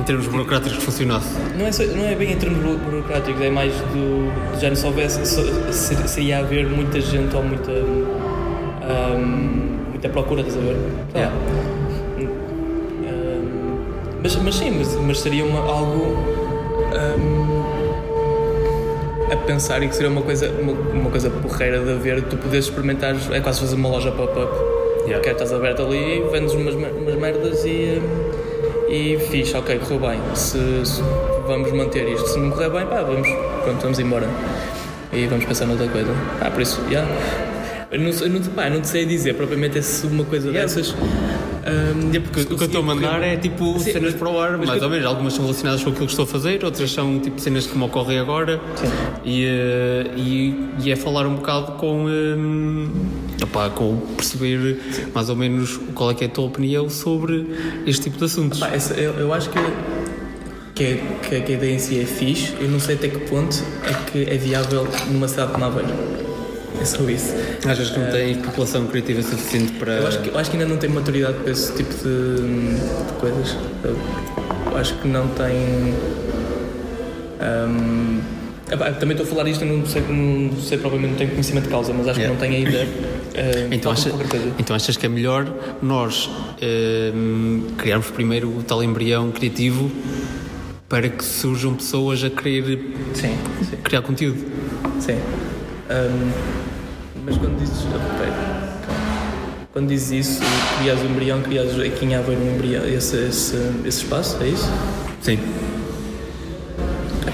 Em 0.00 0.02
termos 0.02 0.26
burocráticos 0.28 0.78
que 0.78 0.84
funcionasse. 0.84 1.28
não 1.58 1.66
é, 1.66 1.72
só- 1.72 1.82
não 1.84 2.06
é 2.08 2.14
bem 2.14 2.32
em 2.32 2.36
termos 2.36 2.58
buro- 2.62 2.78
burocráticos, 2.78 3.38
é 3.42 3.50
mais 3.50 3.70
do. 3.74 4.32
Já 4.58 4.70
não 4.70 4.76
se 4.76 4.86
houvesse. 4.86 5.26
se- 5.26 5.72
se- 5.72 6.08
Seria 6.08 6.38
haver 6.38 6.66
muita 6.66 6.98
gente 7.02 7.36
ou 7.36 7.42
muita. 7.42 7.70
ahm, 7.70 9.76
muita 9.90 10.08
procura, 10.08 10.40
estás 10.40 10.56
a 10.56 10.60
ver? 10.60 10.76
Sei 11.12 11.22
lá. 11.22 11.32
Ahm, 13.08 13.78
mas, 14.22 14.36
mas 14.36 14.54
sim, 14.54 14.70
mas, 14.78 14.94
mas 14.96 15.20
seria 15.20 15.44
uma, 15.44 15.60
algo. 15.60 16.16
ahm, 16.94 17.60
a 19.32 19.36
pensar 19.36 19.80
e 19.82 19.88
que 19.88 19.94
seria 19.94 20.10
uma 20.10 20.22
coisa, 20.22 20.50
uma, 20.60 20.72
uma 20.72 21.10
coisa 21.10 21.28
porreira 21.30 21.78
de 21.84 21.92
haver, 21.92 22.22
tu 22.22 22.36
poderes 22.38 22.64
experimentar, 22.64 23.14
é 23.32 23.40
quase 23.40 23.60
fazer 23.60 23.74
uma 23.76 23.88
loja 23.90 24.10
pop-up. 24.10 24.50
Yeah. 25.04 25.20
Que 25.22 25.28
é, 25.28 25.32
estás 25.32 25.52
aberto 25.52 25.82
ali, 25.82 26.24
vendes 26.32 26.52
umas, 26.54 26.74
umas 26.74 27.14
merdas 27.16 27.64
e, 27.64 28.00
hum, 28.02 28.19
e 28.90 29.18
fixe, 29.30 29.56
ok, 29.56 29.78
correu 29.78 30.00
bem. 30.00 30.20
Se, 30.34 30.58
se 30.84 31.02
vamos 31.46 31.72
manter 31.72 32.08
isto, 32.08 32.26
se 32.28 32.38
não 32.38 32.50
correr 32.50 32.70
bem, 32.70 32.86
pá, 32.86 33.02
vamos, 33.02 33.28
pronto, 33.62 33.80
vamos 33.82 33.98
embora. 33.98 34.28
E 35.12 35.26
vamos 35.26 35.44
pensar 35.44 35.66
noutra 35.66 35.88
coisa. 35.88 36.12
Ah, 36.40 36.50
por 36.50 36.62
isso, 36.62 36.80
já. 36.90 37.04
Eu 37.90 37.98
não, 38.00 38.10
eu 38.10 38.28
não, 38.28 38.40
pá, 38.52 38.70
não 38.70 38.80
te 38.80 38.86
sei 38.88 39.04
dizer 39.04 39.34
propriamente 39.34 39.78
é 39.78 39.82
se 39.82 40.06
uma 40.06 40.24
coisa 40.24 40.52
dessas. 40.52 40.90
hum, 40.92 42.10
Porque 42.22 42.40
o 42.42 42.56
que 42.56 42.62
eu 42.62 42.66
estou 42.66 42.80
a 42.82 42.84
mandar 42.84 43.20
é 43.22 43.36
tipo 43.36 43.76
Sim, 43.80 43.92
cenas 43.92 44.12
mas- 44.12 44.14
para 44.14 44.28
o 44.28 44.40
ar, 44.40 44.56
mas 44.56 44.68
mais 44.68 44.82
ou 44.82 44.88
menos. 44.88 45.04
Algumas 45.06 45.32
são 45.32 45.44
relacionadas 45.44 45.82
com 45.82 45.90
aquilo 45.90 46.06
que 46.06 46.12
estou 46.12 46.24
a 46.24 46.28
fazer, 46.28 46.64
outras 46.64 46.92
são 46.92 47.18
tipo 47.18 47.40
cenas 47.40 47.66
que 47.66 47.76
me 47.76 47.82
ocorrem 47.84 48.20
agora. 48.20 48.60
Sim. 48.76 48.86
E, 49.24 49.44
eh, 49.44 50.10
e, 50.16 50.64
e 50.84 50.92
é 50.92 50.96
falar 50.96 51.26
um 51.26 51.34
bocado 51.34 51.72
com. 51.72 52.04
hum, 52.06 52.88
opá, 53.44 53.70
com 53.70 53.96
perceber 54.16 54.80
mais 55.14 55.28
ou 55.28 55.36
menos 55.36 55.78
qual 55.94 56.10
é 56.10 56.14
que 56.14 56.24
é 56.24 56.26
a 56.26 56.30
tua 56.30 56.44
opinião 56.46 56.88
sobre 56.90 57.46
este 57.86 58.04
tipo 58.04 58.18
de 58.18 58.24
assuntos. 58.24 58.58
Pá, 58.60 58.68
essa- 58.68 58.94
eu, 58.94 59.12
eu 59.14 59.32
acho 59.32 59.50
que, 59.50 59.58
que, 60.74 60.84
é- 60.84 61.02
que, 61.28 61.40
que 61.40 61.52
a 61.52 61.56
ideia 61.56 61.74
em 61.74 61.78
si 61.78 62.00
é 62.00 62.04
fixe, 62.04 62.54
eu 62.60 62.68
não 62.68 62.80
sei 62.80 62.94
até 62.96 63.08
que 63.08 63.18
ponto 63.28 63.56
é 63.84 63.92
que 64.10 64.30
é 64.30 64.36
viável 64.36 64.86
numa 65.10 65.28
cidade 65.28 65.52
como 65.52 65.64
Aveiro. 65.64 65.88
É 66.80 66.84
só 66.84 67.02
isso. 67.10 67.34
Achas 67.66 67.90
que 67.90 67.98
não 67.98 68.10
tens 68.10 68.36
população 68.38 68.86
criativa 68.86 69.22
suficiente 69.22 69.72
para. 69.72 69.96
Eu 69.98 70.06
acho 70.06 70.20
que, 70.22 70.28
eu 70.30 70.38
acho 70.38 70.50
que 70.50 70.56
ainda 70.56 70.68
não 70.68 70.78
tem 70.78 70.88
maturidade 70.88 71.34
para 71.40 71.50
esse 71.52 71.74
tipo 71.74 71.92
de, 71.92 72.36
de 73.06 73.12
coisas. 73.20 73.54
Eu, 73.84 73.96
acho 74.78 74.94
que 74.94 75.08
não 75.08 75.28
tem. 75.28 75.94
epá, 77.40 78.20
também 78.76 79.16
estou 79.16 79.24
a 79.24 79.26
falar 79.26 79.48
isto, 79.48 79.64
não 79.64 79.84
sei, 79.86 80.02
não 80.02 80.56
sei 80.60 80.78
provavelmente 80.78 81.10
não 81.12 81.18
tenho 81.18 81.30
conhecimento 81.30 81.64
de 81.64 81.70
causa, 81.70 81.92
mas 81.92 82.06
acho 82.08 82.20
Yeah. 82.20 82.36
que 82.40 82.48
não 82.48 82.54
tenho 82.54 82.66
ainda. 82.66 82.84
hum, 82.84 83.68
Então, 83.72 83.92
acha- 83.92 84.10
então 84.58 84.76
achas 84.76 84.96
que 84.96 85.06
é 85.06 85.08
melhor 85.08 85.46
nós 85.82 86.28
hum, 87.14 87.68
criarmos 87.78 88.10
primeiro 88.10 88.48
o 88.48 88.62
tal 88.62 88.82
embrião 88.82 89.30
criativo 89.32 89.90
para 90.88 91.08
que 91.08 91.24
surjam 91.24 91.74
pessoas 91.74 92.22
a 92.24 92.30
querer 92.30 92.94
Sim, 93.14 93.36
sim. 93.68 93.76
criar 93.82 94.02
conteúdo? 94.02 94.38
Sim. 95.00 95.18
Ahm, 95.88 96.30
mas 97.24 97.36
quando 97.36 97.58
dizes. 97.58 97.86
ah. 97.94 98.66
Quando 99.72 99.86
dizes 99.88 100.26
isso, 100.26 100.42
crias 100.78 101.00
o 101.00 101.04
embrião, 101.04 101.40
crias 101.42 101.78
aqui 101.78 102.04
em 102.04 102.16
Aveiro 102.16 102.40
um 102.42 102.54
embrião, 102.56 102.84
esse, 102.84 103.16
esse, 103.16 103.56
esse 103.84 104.02
espaço, 104.02 104.36
é 104.42 104.48
isso? 104.48 104.68
Sim. 105.22 105.38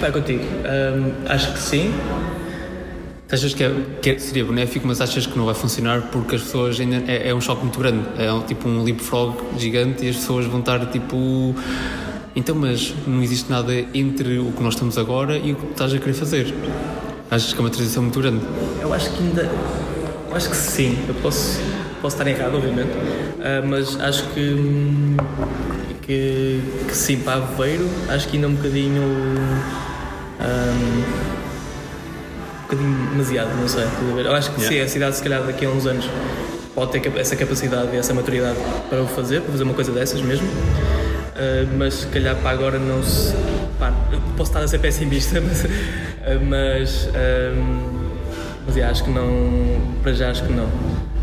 É 0.07 0.09
é 0.09 0.12
contigo. 0.12 0.45
Ahm, 0.64 1.12
acho 1.29 1.53
que 1.53 1.59
sim. 1.59 1.92
Achas 3.31 3.53
que, 3.55 3.64
é- 3.64 3.75
que 4.01 4.11
é- 4.11 4.19
seria 4.21 4.45
benéfico, 4.45 4.87
mas 4.87 5.01
achas 5.01 5.27
que 5.27 5.37
não 5.37 5.47
vai 5.47 5.55
funcionar 5.55 6.03
porque 6.12 6.37
as 6.37 6.42
pessoas 6.42 6.79
ainda. 6.79 7.03
É, 7.11 7.31
é 7.31 7.35
um 7.35 7.40
choque 7.40 7.62
muito 7.62 7.79
grande. 7.79 8.05
É 8.19 8.33
um, 8.33 8.40
tipo 8.42 8.69
um 8.69 8.85
leapfrog 8.85 9.37
gigante 9.59 10.05
e 10.05 10.09
as 10.11 10.16
pessoas 10.16 10.47
vão 10.47 10.61
estar 10.61 10.79
tipo. 10.87 11.55
Então, 12.37 12.55
mas 12.55 12.95
não 13.07 13.21
existe 13.23 13.51
nada 13.51 13.73
entre 13.95 14.38
o 14.38 14.53
que 14.53 14.62
nós 14.62 14.75
estamos 14.75 14.97
agora 14.97 15.37
e 15.37 15.53
o 15.53 15.57
que 15.57 15.73
estás 15.73 15.92
a 15.92 15.99
querer 15.99 16.12
fazer. 16.14 16.55
Achas 17.31 17.53
que 17.53 17.59
é 17.59 17.62
uma 17.62 17.71
transição 17.71 18.03
muito 18.05 18.21
grande? 18.21 18.45
Eu 18.81 18.95
acho 18.95 19.11
que 19.11 19.23
ainda. 19.25 19.42
Eu 20.31 20.37
acho 20.37 20.49
que 20.51 20.57
sim. 20.57 20.97
Eu 21.09 21.14
posso, 21.14 21.59
posso 22.01 22.16
estar 22.16 22.31
errado, 22.31 22.55
obviamente. 22.55 22.90
Ah, 23.40 23.61
mas 23.66 23.99
acho 24.01 24.23
que. 24.29 25.16
Que, 26.03 26.61
que 26.87 26.97
sim, 26.97 27.16
para 27.16 27.42
Aveiro, 27.42 27.88
acho 28.09 28.29
que 28.29 28.37
ainda 28.37 28.47
um 28.47 28.55
bocadinho. 28.55 29.03
Ahm, 30.40 31.03
um 32.59 32.62
bocadinho 32.62 33.11
demasiado, 33.11 33.57
não 33.57 33.68
sei. 33.68 33.85
Eu 34.25 34.35
acho 34.35 34.51
que 34.53 34.61
Yeah. 34.61 34.77
sim, 34.79 34.81
a 34.85 34.88
cidade, 34.88 35.16
se 35.16 35.22
calhar, 35.22 35.42
daqui 35.42 35.64
a 35.66 35.70
uns 35.70 35.87
anos 35.87 36.09
pode 36.75 36.92
ter 36.99 37.16
essa 37.18 37.37
capacidade 37.37 37.88
e 37.94 37.96
essa 37.96 38.12
maturidade 38.12 38.59
para 38.90 39.03
o 39.03 39.07
fazer, 39.07 39.40
para 39.40 39.53
fazer 39.53 39.62
uma 39.64 39.75
coisa 39.75 39.92
dessas 39.92 40.20
mesmo. 40.20 40.49
Ah, 41.37 41.66
mas 41.77 41.94
se 41.94 42.07
calhar 42.09 42.35
para 42.37 42.51
agora 42.51 42.79
não 42.79 43.03
se. 43.03 43.35
Pá, 43.79 43.92
posso 44.37 44.51
estar 44.51 44.61
a 44.62 44.68
ser 44.68 44.79
pessimista, 44.79 45.40
mas. 45.42 45.64
ah, 45.64 46.38
mas, 46.42 47.09
ahm, 47.14 48.09
mas 48.66 48.75
yeah, 48.77 48.90
acho 48.90 49.05
que 49.05 49.11
não. 49.11 49.81
Para 50.03 50.12
já, 50.12 50.31
acho 50.31 50.44
que 50.44 50.53
não. 50.53 50.68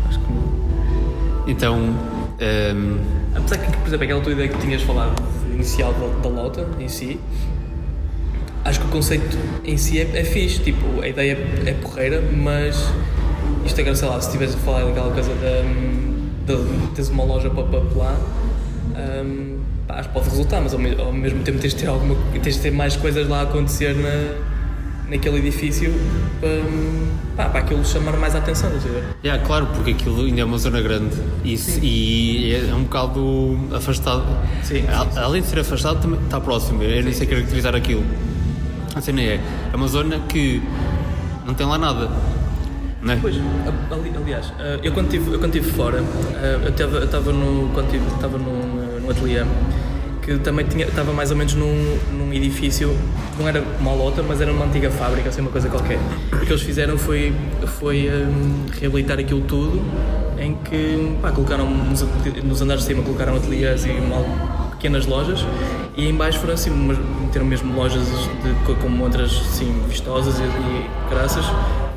Acho 0.08 0.18
que 0.20 0.32
não. 0.32 1.44
Então. 1.46 1.78
hum, 1.78 2.98
Apesar 3.36 3.58
que, 3.58 3.76
por 3.78 3.88
exemplo, 3.88 4.04
aquela 4.04 4.20
tua 4.20 4.32
ideia 4.32 4.48
que 4.48 4.58
tinhas 4.58 4.82
falado 4.82 5.20
inicial 5.52 5.92
da, 5.92 6.28
da 6.28 6.34
Lota 6.34 6.66
em 6.78 6.88
si, 6.88 7.20
acho 8.64 8.80
que 8.80 8.86
o 8.86 8.90
conceito 8.90 9.36
em 9.64 9.76
si 9.76 9.98
é, 9.98 10.10
é 10.14 10.24
fixe. 10.24 10.60
Tipo, 10.60 11.00
a 11.02 11.08
ideia 11.08 11.32
é, 11.66 11.70
é 11.70 11.74
porreira, 11.74 12.20
mas 12.20 12.76
isto 13.64 13.80
agora, 13.80 13.96
sei 13.96 14.08
lá, 14.08 14.20
se 14.20 14.30
tivesse 14.30 14.54
a 14.54 14.58
falar 14.58 14.84
daquela 14.84 15.10
coisa 15.12 15.30
da, 15.34 15.62
de 16.54 16.86
teres 16.94 17.08
uma 17.10 17.24
loja 17.24 17.50
pop-up 17.50 17.86
lá, 17.96 18.16
hum, 19.24 19.58
pá, 19.86 19.96
acho 19.96 20.08
que 20.08 20.14
pode 20.14 20.28
resultar, 20.28 20.60
mas 20.60 20.72
ao, 20.72 20.78
me- 20.78 20.94
ao 21.00 21.12
mesmo 21.12 21.42
tempo 21.42 21.58
tens 21.58 21.74
de 21.74 21.80
ter, 21.82 21.88
alguma, 21.88 22.16
tens 22.42 22.56
de 22.56 22.60
ter 22.62 22.70
mais 22.70 22.96
coisas 22.96 23.28
lá 23.28 23.40
a 23.40 23.42
acontecer 23.42 23.94
na, 23.94 24.34
naquele 25.10 25.38
edifício 25.38 25.92
para, 26.40 26.50
pá, 27.36 27.50
para 27.50 27.60
aquilo 27.60 27.84
chamar 27.84 28.16
mais 28.18 28.34
a 28.34 28.38
atenção, 28.38 28.70
estás 28.76 28.94
a? 28.96 29.00
Yeah, 29.24 29.42
claro, 29.46 29.66
porque 29.74 29.92
aquilo 29.92 30.24
ainda 30.24 30.42
é 30.42 30.44
uma 30.44 30.58
zona 30.58 30.80
grande 30.82 31.16
e, 31.44 31.56
se- 31.56 31.80
e 31.80 32.54
é 32.54 32.74
um 32.74 32.82
bocado 32.84 33.58
afastado. 33.74 34.24
Sim, 34.62 34.82
sim, 34.82 34.84
A- 34.88 35.22
Além 35.24 35.40
de 35.42 35.48
ser 35.48 35.58
afastado, 35.60 36.00
também 36.02 36.20
está 36.20 36.38
próximo. 36.40 36.82
Eu 36.82 37.02
nem 37.02 37.12
sei 37.12 37.26
caracterizar 37.26 37.74
aquilo. 37.74 38.04
A 38.94 39.00
cena 39.00 39.20
é: 39.20 39.40
é 39.72 39.76
uma 39.76 39.88
zona 39.88 40.18
que 40.28 40.62
não 41.46 41.54
tem 41.54 41.66
lá 41.66 41.78
nada. 41.78 42.10
Não 43.02 43.12
é? 43.12 43.18
Pois, 43.20 43.36
ali- 43.36 44.12
aliás, 44.16 44.52
eh, 44.58 44.80
eu 44.82 44.92
quando 44.92 45.06
estive 45.12 45.34
eu 45.34 45.38
quando 45.38 45.52
tive 45.52 45.70
fora, 45.72 46.02
eh, 46.42 46.58
eu 46.64 47.04
estava 47.04 47.32
no, 47.32 47.68
quando 47.74 47.90
tive- 47.90 48.06
estava 48.14 48.38
num, 48.38 48.80
eh, 48.96 49.00
num 49.00 49.10
ateliê 49.10 49.44
que 50.22 50.38
também 50.38 50.64
estava 50.78 51.12
mais 51.12 51.30
ou 51.30 51.36
menos 51.36 51.52
num, 51.52 51.98
num 52.12 52.32
edifício, 52.32 52.96
não 53.38 53.46
era 53.46 53.62
uma 53.78 53.92
lota, 53.92 54.22
mas 54.22 54.40
era 54.40 54.50
uma 54.50 54.64
antiga 54.64 54.90
fábrica, 54.90 55.28
assim, 55.28 55.42
uma 55.42 55.50
coisa 55.50 55.68
qualquer. 55.68 55.98
O 56.32 56.38
que 56.46 56.50
eles 56.50 56.62
fizeram 56.62 56.96
foi, 56.96 57.34
foi 57.78 58.08
um, 58.10 58.64
reabilitar 58.80 59.18
aquilo 59.18 59.42
tudo, 59.42 59.82
em 60.38 60.54
que 60.54 61.14
pá, 61.20 61.30
colocaram 61.30 61.68
nos, 61.68 62.06
nos 62.42 62.62
andares 62.62 62.84
de 62.84 62.88
cima 62.88 63.02
colocaram 63.02 63.36
ateliês 63.36 63.84
e 63.84 63.92
mal, 64.00 64.24
pequenas 64.84 65.06
lojas 65.06 65.46
e 65.96 66.06
em 66.06 66.14
baixo 66.14 66.38
foram 66.38 66.52
assim, 66.52 66.68
meteram 66.70 67.46
mesmo 67.46 67.74
lojas 67.74 68.06
de, 68.06 68.74
com 68.74 68.88
montras 68.90 69.30
assim, 69.30 69.72
vistosas 69.88 70.38
e, 70.38 70.42
e 70.42 70.90
caraças 71.08 71.46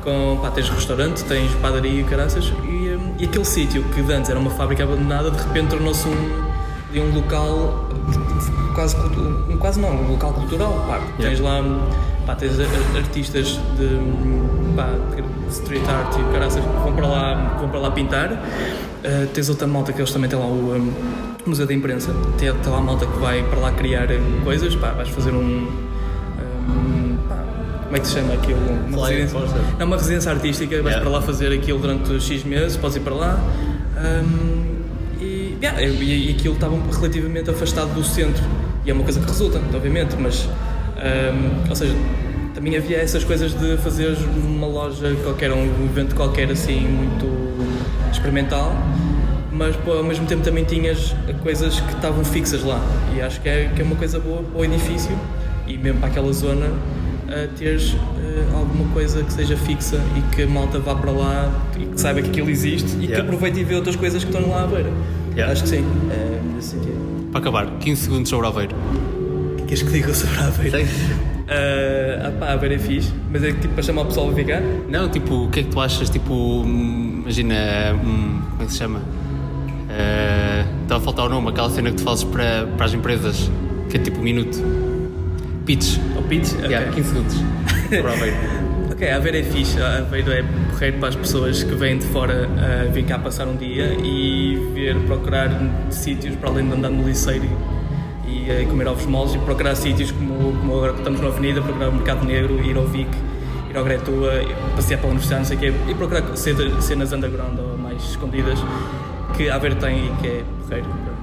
com, 0.02 0.38
pá, 0.40 0.50
tens 0.50 0.70
restaurante, 0.70 1.22
tens 1.24 1.52
padaria 1.56 2.00
e 2.00 2.04
caraças 2.04 2.50
e, 2.64 2.96
um, 2.96 3.14
e 3.18 3.26
aquele 3.26 3.44
sítio 3.44 3.84
que 3.94 4.00
antes 4.10 4.30
era 4.30 4.38
uma 4.38 4.50
fábrica 4.50 4.84
abandonada 4.84 5.30
de 5.30 5.36
repente 5.36 5.68
tornou-se 5.68 6.08
um 6.08 6.48
de 6.90 6.98
um 6.98 7.14
local 7.14 7.90
quase, 8.74 8.96
quase 9.60 9.78
não, 9.78 9.90
um 9.90 10.12
local 10.12 10.32
cultural. 10.32 10.82
Pá, 10.88 11.02
tens 11.18 11.40
lá 11.40 11.62
pá, 12.24 12.34
tens 12.36 12.58
artistas 12.96 13.60
de, 13.76 14.74
pá, 14.74 14.88
street 15.50 15.86
art 15.86 16.14
e 16.18 16.32
caraças 16.32 16.64
que 16.64 16.70
vão 16.70 16.94
para 16.94 17.06
lá, 17.06 17.56
vão 17.60 17.68
para 17.68 17.80
lá 17.80 17.90
pintar. 17.90 18.32
Uh, 18.32 19.26
tens 19.34 19.50
outra 19.50 19.66
malta 19.66 19.92
que 19.92 20.00
eles 20.00 20.10
também 20.10 20.30
têm 20.30 20.38
lá 20.38 20.46
o 20.46 20.74
um, 20.74 21.27
Museu 21.48 21.66
da 21.66 21.74
Imprensa. 21.74 22.12
Tem, 22.38 22.52
tem 22.52 22.72
lá 22.72 22.78
a 22.78 22.80
malta 22.80 23.06
que 23.06 23.18
vai 23.18 23.42
para 23.42 23.58
lá 23.58 23.72
criar 23.72 24.08
coisas. 24.44 24.74
Pá, 24.74 24.92
vais 24.92 25.08
fazer 25.08 25.32
um. 25.32 25.68
um 26.68 27.18
pá, 27.28 27.44
como 27.84 27.96
é 27.96 28.00
que 28.00 28.06
se 28.06 28.14
chama 28.14 28.34
aquilo? 28.34 28.60
Uma 28.88 29.08
residência, 29.08 29.40
não, 29.78 29.86
uma 29.86 29.96
residência 29.96 30.32
artística, 30.32 30.74
vais 30.82 30.86
yeah. 30.86 31.00
para 31.00 31.10
lá 31.10 31.22
fazer 31.22 31.52
aquilo 31.52 31.78
durante 31.78 32.20
X 32.20 32.44
meses, 32.44 32.76
podes 32.76 32.96
ir 32.96 33.00
para 33.00 33.14
lá. 33.14 33.40
Um, 33.96 34.78
yeah, 35.60 35.82
e, 35.82 36.30
e 36.30 36.32
aquilo 36.32 36.54
estava 36.54 36.76
relativamente 36.92 37.50
afastado 37.50 37.92
do 37.94 38.04
centro. 38.04 38.44
E 38.84 38.90
é 38.90 38.94
uma 38.94 39.04
coisa 39.04 39.20
que 39.20 39.26
resulta, 39.26 39.60
obviamente, 39.74 40.16
mas. 40.18 40.48
Um, 40.98 41.68
ou 41.68 41.76
seja, 41.76 41.94
também 42.58 42.76
havia 42.76 42.96
essas 42.98 43.22
coisas 43.22 43.54
de 43.54 43.76
fazer 43.76 44.16
uma 44.44 44.66
loja 44.66 45.14
qualquer, 45.22 45.52
um 45.52 45.84
evento 45.84 46.16
qualquer 46.16 46.50
assim, 46.50 46.80
muito 46.80 47.26
experimental, 48.10 48.72
mas 49.58 49.74
pô, 49.76 49.92
ao 49.92 50.04
mesmo 50.04 50.24
tempo 50.24 50.42
também 50.42 50.64
tinhas 50.64 51.14
coisas 51.42 51.80
que 51.80 51.92
estavam 51.92 52.24
fixas 52.24 52.62
lá. 52.62 52.80
E 53.14 53.20
acho 53.20 53.40
que 53.40 53.48
é, 53.48 53.70
que 53.74 53.82
é 53.82 53.84
uma 53.84 53.96
coisa 53.96 54.20
boa 54.20 54.40
para 54.42 54.60
o 54.60 54.64
edifício 54.64 55.10
e 55.66 55.76
mesmo 55.76 55.98
para 55.98 56.08
aquela 56.08 56.32
zona 56.32 56.66
uh, 56.66 57.48
teres 57.58 57.92
uh, 57.92 58.56
alguma 58.56 58.88
coisa 58.92 59.24
que 59.24 59.32
seja 59.32 59.56
fixa 59.56 60.00
e 60.16 60.34
que 60.34 60.42
a 60.42 60.46
malta 60.46 60.78
vá 60.78 60.94
para 60.94 61.10
lá 61.10 61.52
e 61.76 61.86
que 61.86 62.00
saiba 62.00 62.22
que 62.22 62.30
aquilo 62.30 62.48
existe 62.48 62.96
e 62.98 63.06
yeah. 63.06 63.16
que 63.16 63.20
aproveite 63.20 63.58
e 63.58 63.64
vê 63.64 63.74
outras 63.74 63.96
coisas 63.96 64.22
que 64.22 64.30
estão 64.30 64.48
lá 64.48 64.62
à 64.62 64.66
beira. 64.68 64.90
Yeah. 65.32 65.52
Acho 65.52 65.64
que 65.64 65.68
sim, 65.70 65.84
é, 66.10 66.40
nesse 66.54 66.68
sentido. 66.68 67.28
Para 67.32 67.40
acabar, 67.40 67.66
15 67.80 68.00
segundos 68.00 68.28
sobre 68.30 68.46
Aveiro. 68.46 68.76
O 68.76 69.56
que 69.56 69.62
queres 69.64 69.82
que 69.82 69.90
diga 69.90 70.14
sobre 70.14 70.38
Aveiro? 70.38 70.78
Uh, 70.78 72.26
ah 72.26 72.32
pá, 72.38 72.52
Aveiro 72.52 72.76
é 72.76 72.78
fixe, 72.78 73.12
mas 73.32 73.42
é 73.42 73.50
tipo 73.50 73.74
para 73.74 73.82
chamar 73.82 74.02
o 74.02 74.06
pessoal 74.06 74.30
a 74.30 74.34
ficar? 74.34 74.62
Não, 74.88 75.08
tipo, 75.08 75.46
o 75.46 75.50
que 75.50 75.60
é 75.60 75.62
que 75.64 75.70
tu 75.70 75.80
achas? 75.80 76.08
Tipo, 76.08 76.62
imagina, 76.64 77.56
um, 77.94 78.40
como 78.50 78.62
é 78.62 78.66
que 78.66 78.72
se 78.72 78.78
chama? 78.78 79.02
Uh, 79.88 80.82
está 80.82 80.96
a 80.96 81.00
faltar 81.00 81.26
o 81.26 81.28
nome, 81.30 81.48
aquela 81.48 81.70
cena 81.70 81.90
que 81.90 81.96
tu 81.96 82.02
fazes 82.02 82.24
para, 82.24 82.66
para 82.76 82.86
as 82.86 82.92
empresas, 82.92 83.50
que 83.88 83.96
é 83.96 84.00
tipo 84.00 84.18
um 84.18 84.22
minuto. 84.22 84.58
Pitch. 85.64 85.98
O 86.16 86.22
pitch? 86.22 86.52
Okay. 86.54 86.68
Yeah, 86.68 86.92
15 86.92 87.08
segundos. 87.08 87.34
Sobre 87.82 88.12
Aveiro. 88.12 88.36
Ok, 88.90 89.10
Aveiro 89.10 89.36
é 89.38 89.42
fixe, 89.42 89.80
Aveiro 89.80 90.32
é 90.32 90.42
porreiro 90.70 90.98
para 90.98 91.08
as 91.08 91.16
pessoas 91.16 91.62
que 91.62 91.74
vêm 91.74 91.98
de 91.98 92.06
fora 92.06 92.48
uh, 92.48 92.92
vir 92.92 93.04
cá 93.04 93.18
passar 93.18 93.46
um 93.46 93.56
dia 93.56 93.94
e 94.02 94.56
ver, 94.74 94.96
procurar 95.06 95.50
sítios 95.90 96.34
para 96.36 96.50
além 96.50 96.66
de 96.66 96.74
andar 96.74 96.90
no 96.90 97.06
liceiro 97.06 97.46
e, 98.26 98.48
e 98.48 98.64
uh, 98.64 98.68
comer 98.68 98.88
ovos 98.88 99.06
moles 99.06 99.34
e 99.34 99.38
procurar 99.38 99.74
sítios 99.74 100.10
como, 100.10 100.52
como 100.52 100.74
agora 100.74 100.92
que 100.92 100.98
estamos 100.98 101.20
na 101.20 101.28
Avenida, 101.28 101.62
procurar 101.62 101.88
o 101.90 101.92
Mercado 101.92 102.26
Negro, 102.26 102.60
ir 102.64 102.76
ao 102.76 102.86
Vic, 102.86 103.08
ir 103.70 103.76
ao 103.76 103.84
Gretua, 103.84 104.32
passear 104.74 104.98
para 104.98 105.08
a 105.08 105.10
Universidade, 105.10 105.40
não 105.42 105.46
sei 105.46 105.56
o 105.56 105.60
quê, 105.60 105.72
e 105.88 105.94
procurar 105.94 106.36
cenas 106.36 107.12
underground 107.12 107.58
ou 107.58 107.78
mais 107.78 108.02
escondidas 108.02 108.58
que 109.38 109.48
Aveiro 109.48 109.76
tem 109.76 110.06
e 110.06 110.10
que 110.16 110.26
é 110.26 110.44
porreiro 110.62 111.17